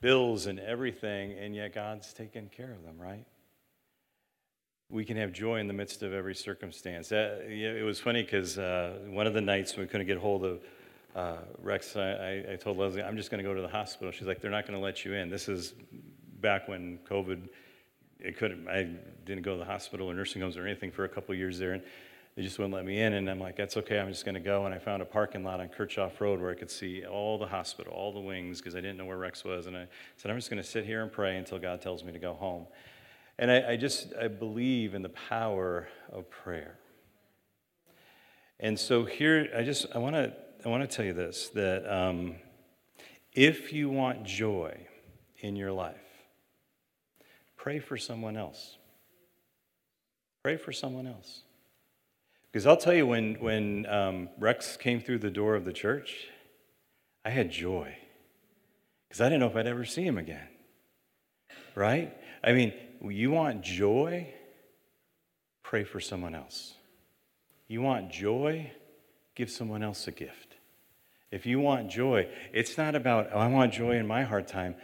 bills 0.01 0.45
and 0.45 0.59
everything, 0.59 1.33
and 1.33 1.55
yet 1.55 1.73
God's 1.73 2.13
taking 2.13 2.49
care 2.49 2.71
of 2.71 2.83
them, 2.83 2.99
right? 2.99 3.25
We 4.89 5.03
can 5.03 5.17
have 5.17 5.33
joy 5.33 5.59
in 5.59 5.67
the 5.67 5.73
midst 5.73 6.03
of 6.03 6.13
every 6.13 6.35
circumstance. 6.35 7.11
Yeah, 7.11 7.39
it 7.49 7.83
was 7.83 7.99
funny 7.99 8.21
because 8.21 8.57
uh, 8.57 8.99
one 9.07 9.25
of 9.25 9.33
the 9.33 9.41
nights 9.41 9.75
we 9.75 9.87
couldn't 9.87 10.05
get 10.07 10.17
hold 10.17 10.45
of 10.45 10.59
uh, 11.15 11.37
Rex, 11.61 11.95
I, 11.95 12.45
I 12.51 12.55
told 12.57 12.77
Leslie, 12.77 13.01
I'm 13.01 13.17
just 13.17 13.31
going 13.31 13.43
to 13.43 13.49
go 13.49 13.55
to 13.55 13.61
the 13.61 13.67
hospital. 13.67 14.11
She's 14.11 14.27
like, 14.27 14.41
they're 14.41 14.51
not 14.51 14.67
going 14.67 14.77
to 14.77 14.83
let 14.83 15.05
you 15.05 15.13
in. 15.13 15.29
This 15.29 15.47
is 15.47 15.73
back 16.39 16.67
when 16.67 16.99
COVID, 17.09 17.47
it 18.19 18.37
couldn't, 18.37 18.67
I 18.67 18.89
didn't 19.25 19.43
go 19.43 19.53
to 19.53 19.59
the 19.59 19.65
hospital 19.65 20.11
or 20.11 20.13
nursing 20.13 20.41
homes 20.41 20.57
or 20.57 20.67
anything 20.67 20.91
for 20.91 21.05
a 21.05 21.09
couple 21.09 21.33
years 21.33 21.57
there. 21.57 21.71
And 21.71 21.81
they 22.35 22.41
just 22.41 22.59
wouldn't 22.59 22.73
let 22.73 22.85
me 22.85 23.01
in. 23.01 23.13
And 23.13 23.29
I'm 23.29 23.39
like, 23.39 23.55
that's 23.55 23.77
okay, 23.77 23.97
I'm 23.97 24.09
just 24.09 24.25
going 24.25 24.35
to 24.35 24.41
go. 24.41 24.65
And 24.65 24.75
I 24.75 24.77
found 24.77 25.01
a 25.01 25.05
parking 25.05 25.43
lot 25.43 25.61
on 25.61 25.69
Kirchhoff 25.69 26.19
Road 26.19 26.41
where 26.41 26.51
I 26.51 26.55
could 26.55 26.69
see 26.69 27.05
all 27.05 27.37
the 27.37 27.47
hospital, 27.47 27.93
all 27.93 28.11
the 28.11 28.19
wings, 28.19 28.59
because 28.59 28.75
I 28.75 28.81
didn't 28.81 28.97
know 28.97 29.05
where 29.05 29.17
Rex 29.17 29.45
was. 29.45 29.67
And 29.67 29.77
I 29.77 29.87
said, 30.17 30.31
I'm 30.31 30.37
just 30.37 30.49
going 30.49 30.61
to 30.61 30.67
sit 30.67 30.85
here 30.85 31.01
and 31.01 31.11
pray 31.11 31.37
until 31.37 31.59
God 31.59 31.81
tells 31.81 32.03
me 32.03 32.11
to 32.11 32.19
go 32.19 32.33
home. 32.33 32.67
And 33.39 33.49
I, 33.49 33.71
I 33.71 33.77
just, 33.77 34.13
I 34.19 34.27
believe 34.27 34.93
in 34.93 35.01
the 35.01 35.09
power 35.09 35.87
of 36.11 36.29
prayer. 36.29 36.77
And 38.59 38.77
so 38.77 39.05
here, 39.05 39.49
I 39.55 39.63
just, 39.63 39.85
I 39.93 39.99
want 39.99 40.15
to, 40.15 40.33
I 40.65 40.69
want 40.69 40.89
to 40.89 40.93
tell 40.93 41.05
you 41.05 41.13
this 41.13 41.49
that 41.49 41.85
um, 41.89 42.35
if 43.33 43.71
you 43.71 43.89
want 43.89 44.23
joy 44.23 44.87
in 45.39 45.55
your 45.55 45.71
life, 45.71 45.95
pray 47.55 47.79
for 47.79 47.97
someone 47.97 48.35
else. 48.35 48.77
Pray 50.43 50.57
for 50.57 50.71
someone 50.71 51.07
else. 51.07 51.44
Because 52.55 52.67
I'll 52.67 52.77
tell 52.77 52.93
you, 52.93 53.05
when, 53.05 53.33
when 53.41 53.85
um, 53.87 54.29
Rex 54.39 54.77
came 54.77 55.01
through 55.01 55.17
the 55.17 55.29
door 55.29 55.55
of 55.55 55.65
the 55.65 55.73
church, 55.73 56.29
I 57.25 57.29
had 57.29 57.51
joy. 57.51 57.97
Because 59.09 59.19
I 59.19 59.25
didn't 59.25 59.41
know 59.41 59.47
if 59.47 59.57
I'd 59.57 59.67
ever 59.67 59.83
see 59.83 60.03
him 60.05 60.17
again. 60.17 60.47
Right? 61.75 62.17
I 62.41 62.53
mean, 62.53 62.71
you 63.03 63.31
want 63.31 63.61
joy? 63.61 64.33
Pray 65.63 65.83
for 65.83 65.99
someone 65.99 66.33
else. 66.33 66.75
You 67.67 67.81
want 67.81 68.09
joy? 68.09 68.71
Give 69.35 69.51
someone 69.51 69.83
else 69.83 70.07
a 70.07 70.13
gift. 70.13 70.55
If 71.31 71.45
you 71.45 71.59
want 71.59 71.91
joy, 71.91 72.29
it's 72.53 72.77
not 72.77 72.95
about, 72.95 73.31
oh, 73.33 73.39
I 73.39 73.47
want 73.47 73.73
joy 73.73 73.97
in 73.97 74.07
my 74.07 74.23
hard 74.23 74.47
time. 74.47 74.75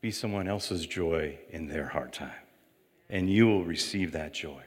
Be 0.00 0.12
someone 0.12 0.46
else's 0.46 0.86
joy 0.86 1.36
in 1.50 1.66
their 1.66 1.88
hard 1.88 2.12
time. 2.12 2.30
And 3.10 3.28
you 3.28 3.48
will 3.48 3.64
receive 3.64 4.12
that 4.12 4.34
joy. 4.34 4.62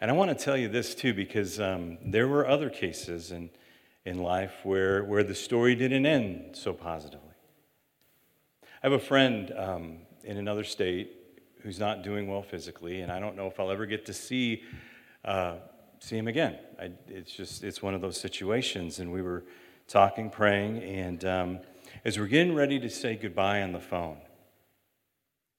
And 0.00 0.10
I 0.10 0.14
want 0.14 0.36
to 0.36 0.44
tell 0.44 0.56
you 0.56 0.68
this 0.68 0.94
too, 0.94 1.12
because 1.12 1.60
um, 1.60 1.98
there 2.04 2.26
were 2.26 2.46
other 2.46 2.70
cases 2.70 3.30
in, 3.30 3.50
in 4.04 4.22
life 4.22 4.54
where, 4.64 5.04
where 5.04 5.22
the 5.22 5.34
story 5.34 5.74
didn't 5.74 6.06
end 6.06 6.56
so 6.56 6.72
positively. 6.72 7.34
I 8.82 8.86
have 8.86 8.92
a 8.92 8.98
friend 8.98 9.52
um, 9.56 9.98
in 10.24 10.38
another 10.38 10.64
state 10.64 11.12
who's 11.62 11.78
not 11.78 12.02
doing 12.02 12.26
well 12.26 12.42
physically, 12.42 13.02
and 13.02 13.12
I 13.12 13.20
don't 13.20 13.36
know 13.36 13.46
if 13.46 13.60
I'll 13.60 13.70
ever 13.70 13.84
get 13.84 14.06
to 14.06 14.14
see 14.14 14.62
uh, 15.22 15.56
see 16.00 16.16
him 16.16 16.28
again. 16.28 16.58
I, 16.80 16.90
it's 17.08 17.32
just, 17.32 17.62
it's 17.62 17.82
one 17.82 17.94
of 17.94 18.00
those 18.00 18.18
situations. 18.18 18.98
And 18.98 19.12
we 19.12 19.22
were 19.22 19.44
talking, 19.86 20.30
praying, 20.30 20.82
and 20.82 21.24
um, 21.24 21.58
as 22.04 22.18
we're 22.18 22.26
getting 22.26 22.54
ready 22.54 22.80
to 22.80 22.88
say 22.88 23.16
goodbye 23.16 23.62
on 23.62 23.72
the 23.72 23.80
phone, 23.80 24.18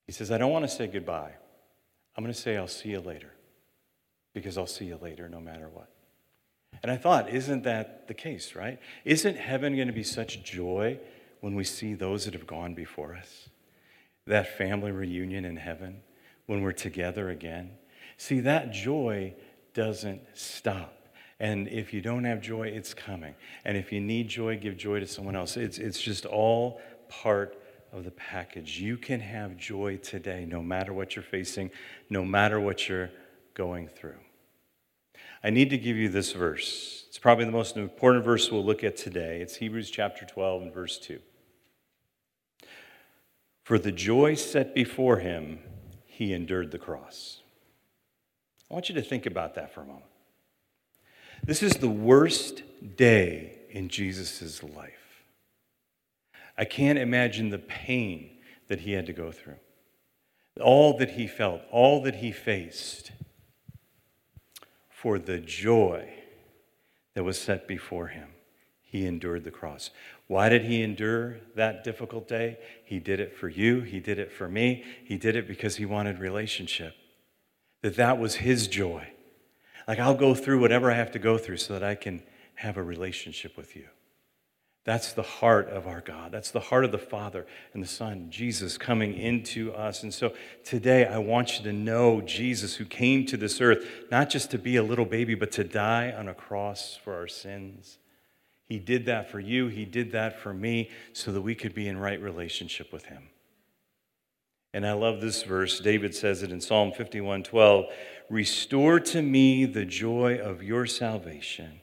he 0.07 0.13
says, 0.13 0.31
I 0.31 0.37
don't 0.37 0.51
want 0.51 0.65
to 0.65 0.69
say 0.69 0.87
goodbye. 0.87 1.33
I'm 2.15 2.23
going 2.23 2.33
to 2.33 2.39
say, 2.39 2.57
I'll 2.57 2.67
see 2.67 2.89
you 2.89 2.99
later, 2.99 3.31
because 4.33 4.57
I'll 4.57 4.67
see 4.67 4.85
you 4.85 4.97
later 5.01 5.29
no 5.29 5.39
matter 5.39 5.69
what. 5.71 5.89
And 6.83 6.91
I 6.91 6.97
thought, 6.97 7.29
isn't 7.29 7.63
that 7.63 8.07
the 8.07 8.13
case, 8.13 8.55
right? 8.55 8.79
Isn't 9.05 9.37
heaven 9.37 9.75
going 9.75 9.87
to 9.87 9.93
be 9.93 10.03
such 10.03 10.43
joy 10.43 10.99
when 11.41 11.55
we 11.55 11.63
see 11.63 11.93
those 11.93 12.25
that 12.25 12.33
have 12.33 12.47
gone 12.47 12.73
before 12.73 13.15
us? 13.15 13.49
That 14.25 14.57
family 14.57 14.91
reunion 14.91 15.45
in 15.45 15.57
heaven, 15.57 16.01
when 16.45 16.61
we're 16.61 16.71
together 16.71 17.29
again. 17.29 17.71
See, 18.17 18.39
that 18.41 18.71
joy 18.71 19.33
doesn't 19.73 20.21
stop. 20.33 20.93
And 21.39 21.67
if 21.67 21.93
you 21.93 22.01
don't 22.01 22.23
have 22.25 22.41
joy, 22.41 22.67
it's 22.67 22.93
coming. 22.93 23.33
And 23.65 23.75
if 23.75 23.91
you 23.91 23.99
need 23.99 24.27
joy, 24.27 24.57
give 24.57 24.77
joy 24.77 24.99
to 24.99 25.07
someone 25.07 25.35
else. 25.35 25.57
It's, 25.57 25.77
it's 25.79 25.99
just 25.99 26.25
all 26.25 26.79
part 27.09 27.57
of 27.91 28.03
the 28.03 28.11
package. 28.11 28.79
You 28.79 28.97
can 28.97 29.19
have 29.19 29.57
joy 29.57 29.97
today, 29.97 30.45
no 30.47 30.61
matter 30.61 30.93
what 30.93 31.15
you're 31.15 31.23
facing, 31.23 31.71
no 32.09 32.23
matter 32.23 32.59
what 32.59 32.87
you're 32.87 33.09
going 33.53 33.87
through. 33.87 34.19
I 35.43 35.49
need 35.49 35.69
to 35.71 35.77
give 35.77 35.97
you 35.97 36.09
this 36.09 36.33
verse. 36.33 37.05
It's 37.07 37.17
probably 37.17 37.45
the 37.45 37.51
most 37.51 37.75
important 37.75 38.23
verse 38.23 38.51
we'll 38.51 38.63
look 38.63 38.83
at 38.83 38.95
today. 38.95 39.41
It's 39.41 39.55
Hebrews 39.55 39.89
chapter 39.89 40.25
12 40.25 40.61
and 40.63 40.73
verse 40.73 40.97
2. 40.99 41.19
For 43.63 43.79
the 43.79 43.91
joy 43.91 44.35
set 44.35 44.75
before 44.75 45.17
him, 45.17 45.59
he 46.05 46.33
endured 46.33 46.71
the 46.71 46.77
cross. 46.77 47.41
I 48.69 48.73
want 48.73 48.89
you 48.89 48.95
to 48.95 49.01
think 49.01 49.25
about 49.25 49.55
that 49.55 49.73
for 49.73 49.81
a 49.81 49.85
moment. 49.85 50.05
This 51.43 51.63
is 51.63 51.73
the 51.73 51.89
worst 51.89 52.63
day 52.95 53.57
in 53.69 53.89
Jesus' 53.89 54.61
life. 54.61 55.23
I 56.57 56.65
can't 56.65 56.99
imagine 56.99 57.49
the 57.49 57.57
pain 57.57 58.29
that 58.67 58.81
he 58.81 58.91
had 58.91 59.07
to 59.07 59.13
go 59.13 59.31
through, 59.31 59.57
all 60.61 60.97
that 60.97 61.11
he 61.11 61.25
felt, 61.27 61.61
all 61.71 62.03
that 62.03 62.15
he 62.15 62.31
faced 62.31 63.11
for 65.01 65.17
the 65.17 65.39
joy 65.39 66.07
that 67.15 67.23
was 67.23 67.41
set 67.41 67.67
before 67.67 68.07
him. 68.07 68.29
He 68.83 69.07
endured 69.07 69.43
the 69.45 69.51
cross. 69.51 69.89
Why 70.27 70.47
did 70.47 70.65
he 70.65 70.83
endure 70.83 71.37
that 71.55 71.83
difficult 71.83 72.27
day? 72.27 72.59
He 72.85 72.99
did 72.99 73.19
it 73.19 73.35
for 73.35 73.49
you. 73.49 73.81
He 73.81 73.99
did 73.99 74.19
it 74.19 74.31
for 74.31 74.47
me. 74.47 74.83
He 75.03 75.17
did 75.17 75.35
it 75.35 75.47
because 75.47 75.77
he 75.77 75.85
wanted 75.85 76.19
relationship. 76.19 76.93
That 77.81 77.95
that 77.95 78.19
was 78.19 78.35
his 78.35 78.67
joy. 78.67 79.07
Like, 79.87 79.97
I'll 79.97 80.13
go 80.13 80.35
through 80.35 80.59
whatever 80.59 80.91
I 80.91 80.95
have 80.95 81.11
to 81.13 81.19
go 81.19 81.39
through 81.39 81.57
so 81.57 81.73
that 81.73 81.83
I 81.83 81.95
can 81.95 82.21
have 82.55 82.77
a 82.77 82.83
relationship 82.83 83.57
with 83.57 83.75
you. 83.75 83.87
That's 84.83 85.13
the 85.13 85.21
heart 85.21 85.69
of 85.69 85.85
our 85.85 86.01
God. 86.01 86.31
That's 86.31 86.49
the 86.49 86.59
heart 86.59 86.85
of 86.85 86.91
the 86.91 86.97
Father 86.97 87.45
and 87.73 87.83
the 87.83 87.87
Son, 87.87 88.31
Jesus 88.31 88.79
coming 88.79 89.13
into 89.13 89.71
us. 89.73 90.01
And 90.01 90.11
so 90.11 90.33
today, 90.63 91.05
I 91.05 91.19
want 91.19 91.57
you 91.57 91.63
to 91.65 91.73
know 91.73 92.21
Jesus 92.21 92.75
who 92.75 92.85
came 92.85 93.27
to 93.27 93.37
this 93.37 93.61
earth, 93.61 93.85
not 94.09 94.31
just 94.31 94.49
to 94.51 94.57
be 94.57 94.77
a 94.77 94.83
little 94.83 95.05
baby, 95.05 95.35
but 95.35 95.51
to 95.53 95.63
die 95.63 96.11
on 96.11 96.27
a 96.27 96.33
cross 96.33 96.97
for 97.03 97.13
our 97.13 97.27
sins. 97.27 97.99
He 98.67 98.79
did 98.79 99.05
that 99.05 99.29
for 99.29 99.39
you, 99.39 99.67
He 99.67 99.85
did 99.85 100.13
that 100.13 100.39
for 100.39 100.53
me, 100.53 100.89
so 101.13 101.31
that 101.31 101.41
we 101.41 101.53
could 101.53 101.75
be 101.75 101.87
in 101.87 101.97
right 101.97 102.19
relationship 102.19 102.91
with 102.91 103.05
Him. 103.05 103.29
And 104.73 104.87
I 104.87 104.93
love 104.93 105.21
this 105.21 105.43
verse. 105.43 105.79
David 105.79 106.15
says 106.15 106.41
it 106.41 106.51
in 106.51 106.59
Psalm 106.59 106.91
51 106.91 107.43
12. 107.43 107.85
Restore 108.29 108.99
to 109.01 109.21
me 109.21 109.65
the 109.65 109.85
joy 109.85 110.39
of 110.39 110.63
your 110.63 110.87
salvation 110.87 111.81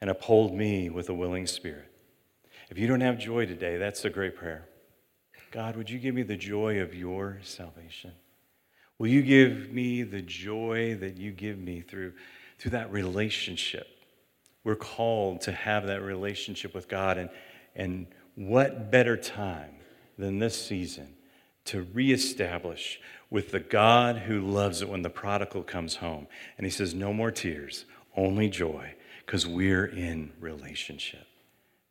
and 0.00 0.10
uphold 0.10 0.54
me 0.54 0.90
with 0.90 1.08
a 1.08 1.14
willing 1.14 1.46
spirit. 1.46 1.91
If 2.72 2.78
you 2.78 2.86
don't 2.86 3.02
have 3.02 3.18
joy 3.18 3.44
today, 3.44 3.76
that's 3.76 4.06
a 4.06 4.08
great 4.08 4.34
prayer. 4.34 4.66
God, 5.50 5.76
would 5.76 5.90
you 5.90 5.98
give 5.98 6.14
me 6.14 6.22
the 6.22 6.38
joy 6.38 6.80
of 6.80 6.94
your 6.94 7.38
salvation? 7.42 8.12
Will 8.96 9.08
you 9.08 9.20
give 9.20 9.70
me 9.70 10.04
the 10.04 10.22
joy 10.22 10.96
that 10.98 11.18
you 11.18 11.32
give 11.32 11.58
me 11.58 11.82
through, 11.82 12.14
through 12.58 12.70
that 12.70 12.90
relationship? 12.90 13.86
We're 14.64 14.76
called 14.76 15.42
to 15.42 15.52
have 15.52 15.86
that 15.88 16.00
relationship 16.00 16.74
with 16.74 16.88
God. 16.88 17.18
And, 17.18 17.28
and 17.76 18.06
what 18.36 18.90
better 18.90 19.18
time 19.18 19.74
than 20.16 20.38
this 20.38 20.58
season 20.58 21.08
to 21.66 21.86
reestablish 21.92 23.02
with 23.28 23.50
the 23.50 23.60
God 23.60 24.16
who 24.16 24.40
loves 24.40 24.80
it 24.80 24.88
when 24.88 25.02
the 25.02 25.10
prodigal 25.10 25.62
comes 25.62 25.96
home. 25.96 26.26
And 26.56 26.64
he 26.64 26.70
says, 26.70 26.94
No 26.94 27.12
more 27.12 27.32
tears, 27.32 27.84
only 28.16 28.48
joy, 28.48 28.94
because 29.26 29.46
we're 29.46 29.84
in 29.84 30.32
relationship. 30.40 31.26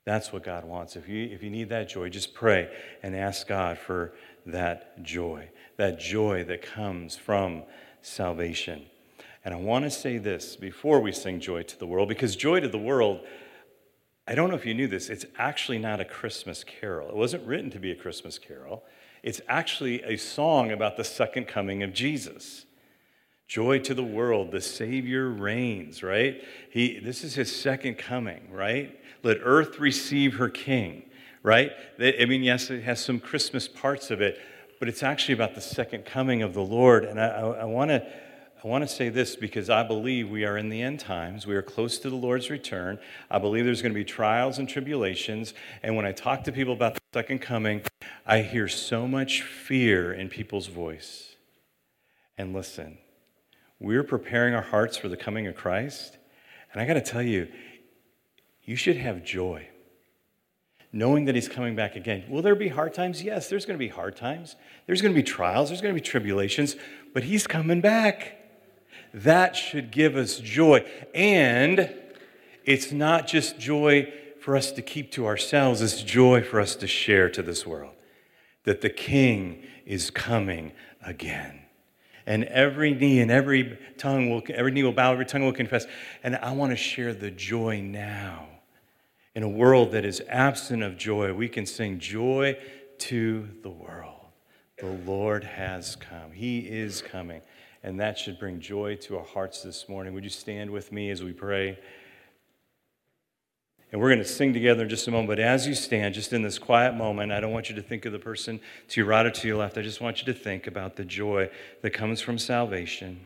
That's 0.06 0.34
what 0.34 0.44
God 0.44 0.66
wants. 0.66 0.96
If 0.96 1.08
you, 1.08 1.26
if 1.26 1.44
you 1.44 1.50
need 1.50 1.70
that 1.70 1.90
joy, 1.90 2.10
just 2.10 2.34
pray 2.34 2.70
and 3.04 3.16
ask 3.16 3.48
God 3.48 3.78
for 3.78 4.14
that 4.46 5.04
joy, 5.04 5.50
that 5.78 6.00
joy 6.00 6.44
that 6.46 6.62
comes 6.64 7.16
from 7.16 7.64
salvation. 8.02 8.84
And 9.46 9.54
I 9.54 9.58
want 9.58 9.86
to 9.86 9.92
say 9.92 10.18
this 10.18 10.56
before 10.56 11.00
we 11.00 11.12
sing 11.12 11.40
Joy 11.40 11.64
to 11.64 11.80
the 11.80 11.88
World, 11.88 12.10
because 12.10 12.36
Joy 12.36 12.60
to 12.60 12.68
the 12.68 12.78
World, 12.78 13.22
I 14.28 14.36
don't 14.36 14.50
know 14.50 14.56
if 14.56 14.66
you 14.66 14.74
knew 14.74 14.88
this, 14.88 15.10
it's 15.10 15.26
actually 15.38 15.80
not 15.80 16.00
a 16.00 16.06
Christmas 16.06 16.64
carol. 16.64 17.10
It 17.10 17.16
wasn't 17.16 17.46
written 17.48 17.72
to 17.72 17.80
be 17.80 17.92
a 17.92 17.96
Christmas 17.96 18.38
carol. 18.38 18.84
It's 19.24 19.42
actually 19.48 20.04
a 20.04 20.18
song 20.18 20.72
about 20.72 20.98
the 20.98 21.04
second 21.04 21.48
coming 21.48 21.84
of 21.84 21.94
Jesus. 21.94 22.66
Joy 23.48 23.80
to 23.80 23.94
the 23.94 24.04
world, 24.04 24.52
the 24.52 24.62
Savior 24.62 25.30
reigns, 25.30 26.02
right? 26.04 26.42
He, 26.72 27.00
this 27.00 27.24
is 27.24 27.36
his 27.36 27.54
second 27.54 27.98
coming, 27.98 28.50
right? 28.52 28.98
Let 29.24 29.38
earth 29.44 29.80
receive 29.80 30.36
her 30.36 30.50
king, 30.50 31.04
right? 31.44 31.72
I 32.00 32.26
mean, 32.26 32.44
yes, 32.44 32.70
it 32.70 32.84
has 32.84 33.04
some 33.04 33.20
Christmas 33.20 33.68
parts 33.68 34.12
of 34.12 34.22
it, 34.22 34.40
but 34.80 34.88
it's 34.88 35.04
actually 35.04 35.36
about 35.36 35.56
the 35.56 35.62
second 35.62 36.06
coming 36.06 36.42
of 36.42 36.54
the 36.54 36.62
Lord. 36.62 37.06
And 37.06 37.20
I, 37.20 37.28
I, 37.28 37.48
I 37.62 37.66
want 37.66 37.90
to 37.90 38.06
I 38.64 38.68
want 38.68 38.88
to 38.88 38.88
say 38.88 39.10
this 39.10 39.36
because 39.36 39.72
I 39.72 39.82
believe 39.82 40.30
we 40.30 40.46
are 40.46 40.56
in 40.56 40.70
the 40.70 40.84
end 40.84 41.00
times. 41.00 41.48
We 41.48 41.56
are 41.56 41.64
close 41.64 41.98
to 41.98 42.12
the 42.12 42.16
Lord's 42.16 42.52
return. 42.52 43.00
I 43.32 43.40
believe 43.40 43.66
there's 43.66 43.82
going 43.82 43.92
to 43.92 44.00
be 44.00 44.06
trials 44.06 44.60
and 44.60 44.70
tribulations. 44.70 45.56
And 45.82 45.96
when 45.96 46.06
I 46.06 46.12
talk 46.12 46.44
to 46.44 46.52
people 46.52 46.74
about 46.74 46.94
the 46.94 47.02
second 47.12 47.40
coming, 47.40 47.82
I 48.24 48.44
hear 48.44 48.68
so 48.68 49.08
much 49.08 49.42
fear 49.42 50.14
in 50.14 50.30
people's 50.30 50.68
voice. 50.68 51.36
And 52.38 52.54
listen, 52.54 53.00
we're 53.80 54.04
preparing 54.04 54.54
our 54.54 54.62
hearts 54.62 54.96
for 54.96 55.10
the 55.10 55.18
coming 55.18 55.48
of 55.48 55.56
Christ. 55.56 56.20
And 56.72 56.80
I 56.80 56.86
got 56.86 56.94
to 56.94 57.02
tell 57.02 57.24
you, 57.24 57.48
you 58.63 58.76
should 58.76 58.97
have 58.97 59.24
joy 59.24 59.67
knowing 60.93 61.26
that 61.26 61.36
he's 61.36 61.47
coming 61.47 61.76
back 61.76 61.95
again. 61.95 62.24
Will 62.30 62.41
there 62.41 62.56
be 62.56 62.67
hard 62.67 62.93
times? 62.93 63.24
Yes, 63.24 63.50
there's 63.50 63.65
going 63.65 63.78
to 63.78 63.84
be 63.84 63.88
hard 63.88 64.15
times. 64.15 64.56
There's 64.88 65.02
going 65.02 65.13
to 65.13 65.19
be 65.19 65.24
trials. 65.24 65.69
There's 65.69 65.82
going 65.82 65.95
to 65.95 66.00
be 66.00 66.06
tribulations, 66.06 66.76
but 67.13 67.24
he's 67.24 67.47
coming 67.47 67.82
back. 67.82 68.38
That 69.13 69.56
should 69.56 69.91
give 69.91 70.15
us 70.15 70.39
joy. 70.39 70.86
And 71.13 71.93
it's 72.65 72.91
not 72.91 73.28
just 73.28 73.58
joy 73.58 74.12
for 74.39 74.56
us 74.56 74.71
to 74.71 74.82
keep 74.82 75.12
to 75.12 75.28
ourselves, 75.28 75.82
it's 75.82 76.02
joy 76.02 76.41
for 76.41 76.60
us 76.60 76.76
to 76.78 76.88
share 76.88 77.30
to 77.30 77.43
this 77.43 77.65
world 77.65 77.93
that 78.63 78.82
the 78.82 78.89
King 78.89 79.63
is 79.86 80.10
coming 80.10 80.71
again. 81.06 81.60
And 82.26 82.45
every 82.45 82.93
knee 82.93 83.19
and 83.19 83.30
every 83.30 83.78
tongue 83.97 84.30
will, 84.30 84.41
every 84.50 84.71
knee 84.71 84.84
will 84.84 84.93
bow, 84.93 85.12
every 85.12 85.26
tongue 85.26 85.43
will 85.43 85.54
confess. 85.54 85.86
And 86.24 86.36
I 86.38 86.54
want 86.54 86.71
to 86.71 86.76
share 86.76 87.13
the 87.13 87.30
joy 87.30 87.82
now. 87.82 88.47
In 89.34 89.44
a 89.44 89.50
world 89.50 89.91
that 89.94 90.06
is 90.06 90.22
absent 90.28 90.84
of 90.84 90.98
joy, 90.98 91.34
we 91.34 91.48
can 91.48 91.65
sing 91.65 92.00
joy 92.00 92.58
to 93.00 93.48
the 93.63 93.70
world. 93.70 94.15
The 94.78 95.00
Lord 95.06 95.44
has 95.44 95.96
come. 95.96 96.32
He 96.34 96.60
is 96.60 97.02
coming 97.02 97.41
and 97.84 98.00
that 98.00 98.17
should 98.17 98.39
bring 98.39 98.60
joy 98.60 98.96
to 98.96 99.17
our 99.17 99.26
hearts 99.26 99.63
this 99.63 99.89
morning. 99.89 100.13
Would 100.13 100.24
you 100.24 100.30
stand 100.30 100.70
with 100.70 100.91
me 100.91 101.10
as 101.10 101.24
we 101.24 101.34
pray? 101.34 101.80
And 103.91 104.00
we're 104.00 104.10
going 104.10 104.20
to 104.20 104.26
sing 104.26 104.53
together 104.53 104.84
in 104.84 104.89
just 104.89 105.08
a 105.08 105.12
moment. 105.12 105.28
But 105.28 105.39
as 105.39 105.68
you 105.68 105.74
stand, 105.74 106.14
just 106.14 106.32
in 106.32 106.43
this 106.43 106.60
quiet 106.60 106.95
moment, 106.95 107.32
I 107.32 107.39
don't 107.39 107.51
want 107.51 107.70
you 107.70 107.76
to 107.76 107.82
think 107.82 108.06
of 108.06 108.14
the 108.14 108.20
person 108.20 108.60
to 108.89 109.01
your 109.01 109.08
right 109.08 109.26
or 109.26 109.32
to 109.32 109.47
your 109.47 109.58
left. 109.58 109.78
I 109.78 109.82
just 109.82 109.99
want 109.99 110.20
you 110.20 110.32
to 110.32 110.39
think 110.39 110.68
about 110.68 110.95
the 110.95 111.03
joy 111.03 111.49
that 111.82 111.91
comes 111.91 112.22
from 112.22 112.38
salvation. 112.38 113.20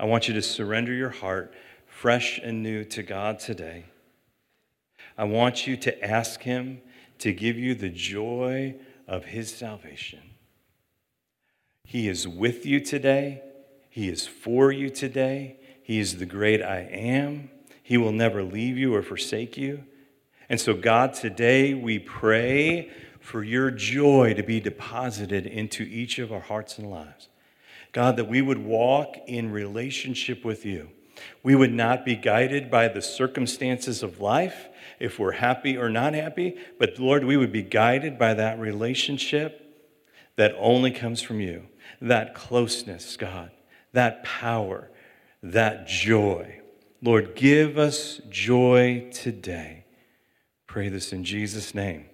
I 0.00 0.06
want 0.06 0.26
you 0.26 0.34
to 0.34 0.42
surrender 0.42 0.92
your 0.92 1.10
heart 1.10 1.54
fresh 1.86 2.40
and 2.42 2.62
new 2.62 2.84
to 2.86 3.02
God 3.02 3.38
today. 3.38 3.84
I 5.16 5.24
want 5.24 5.66
you 5.66 5.76
to 5.78 6.04
ask 6.04 6.42
Him 6.42 6.80
to 7.18 7.32
give 7.32 7.56
you 7.56 7.74
the 7.74 7.88
joy 7.88 8.76
of 9.06 9.26
His 9.26 9.54
salvation. 9.54 10.20
He 11.84 12.08
is 12.08 12.26
with 12.26 12.64
you 12.64 12.80
today. 12.80 13.42
He 13.90 14.08
is 14.08 14.26
for 14.26 14.72
you 14.72 14.88
today. 14.88 15.58
He 15.82 15.98
is 15.98 16.16
the 16.16 16.26
great 16.26 16.62
I 16.62 16.80
am. 16.80 17.50
He 17.82 17.96
will 17.96 18.12
never 18.12 18.42
leave 18.42 18.78
you 18.78 18.94
or 18.94 19.02
forsake 19.02 19.56
you. 19.56 19.84
And 20.48 20.60
so, 20.60 20.74
God, 20.74 21.14
today 21.14 21.74
we 21.74 21.98
pray 21.98 22.90
for 23.20 23.44
your 23.44 23.70
joy 23.70 24.34
to 24.34 24.42
be 24.42 24.60
deposited 24.60 25.46
into 25.46 25.82
each 25.84 26.18
of 26.18 26.32
our 26.32 26.40
hearts 26.40 26.78
and 26.78 26.90
lives. 26.90 27.28
God, 27.92 28.16
that 28.16 28.28
we 28.28 28.42
would 28.42 28.58
walk 28.58 29.16
in 29.26 29.52
relationship 29.52 30.44
with 30.44 30.64
you, 30.64 30.90
We 31.42 31.54
would 31.54 31.72
not 31.72 32.04
be 32.04 32.16
guided 32.16 32.70
by 32.70 32.88
the 32.88 33.02
circumstances 33.02 34.02
of 34.02 34.20
life 34.20 34.68
if 35.02 35.18
we're 35.18 35.32
happy 35.32 35.76
or 35.76 35.90
not 35.90 36.14
happy, 36.14 36.56
but 36.78 36.96
Lord, 36.98 37.24
we 37.24 37.36
would 37.36 37.50
be 37.50 37.62
guided 37.62 38.18
by 38.18 38.34
that 38.34 38.60
relationship 38.60 39.58
that 40.36 40.54
only 40.58 40.92
comes 40.92 41.20
from 41.20 41.40
you, 41.40 41.66
that 42.00 42.34
closeness, 42.34 43.16
God, 43.16 43.50
that 43.92 44.22
power, 44.22 44.90
that 45.42 45.88
joy. 45.88 46.60
Lord, 47.02 47.34
give 47.34 47.78
us 47.78 48.20
joy 48.30 49.10
today. 49.12 49.86
Pray 50.68 50.88
this 50.88 51.12
in 51.12 51.24
Jesus' 51.24 51.74
name. 51.74 52.06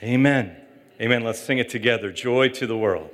Amen. 0.00 0.56
Amen. 1.00 1.24
Let's 1.24 1.40
sing 1.40 1.58
it 1.58 1.68
together. 1.68 2.12
Joy 2.12 2.48
to 2.50 2.66
the 2.66 2.78
world. 2.78 3.10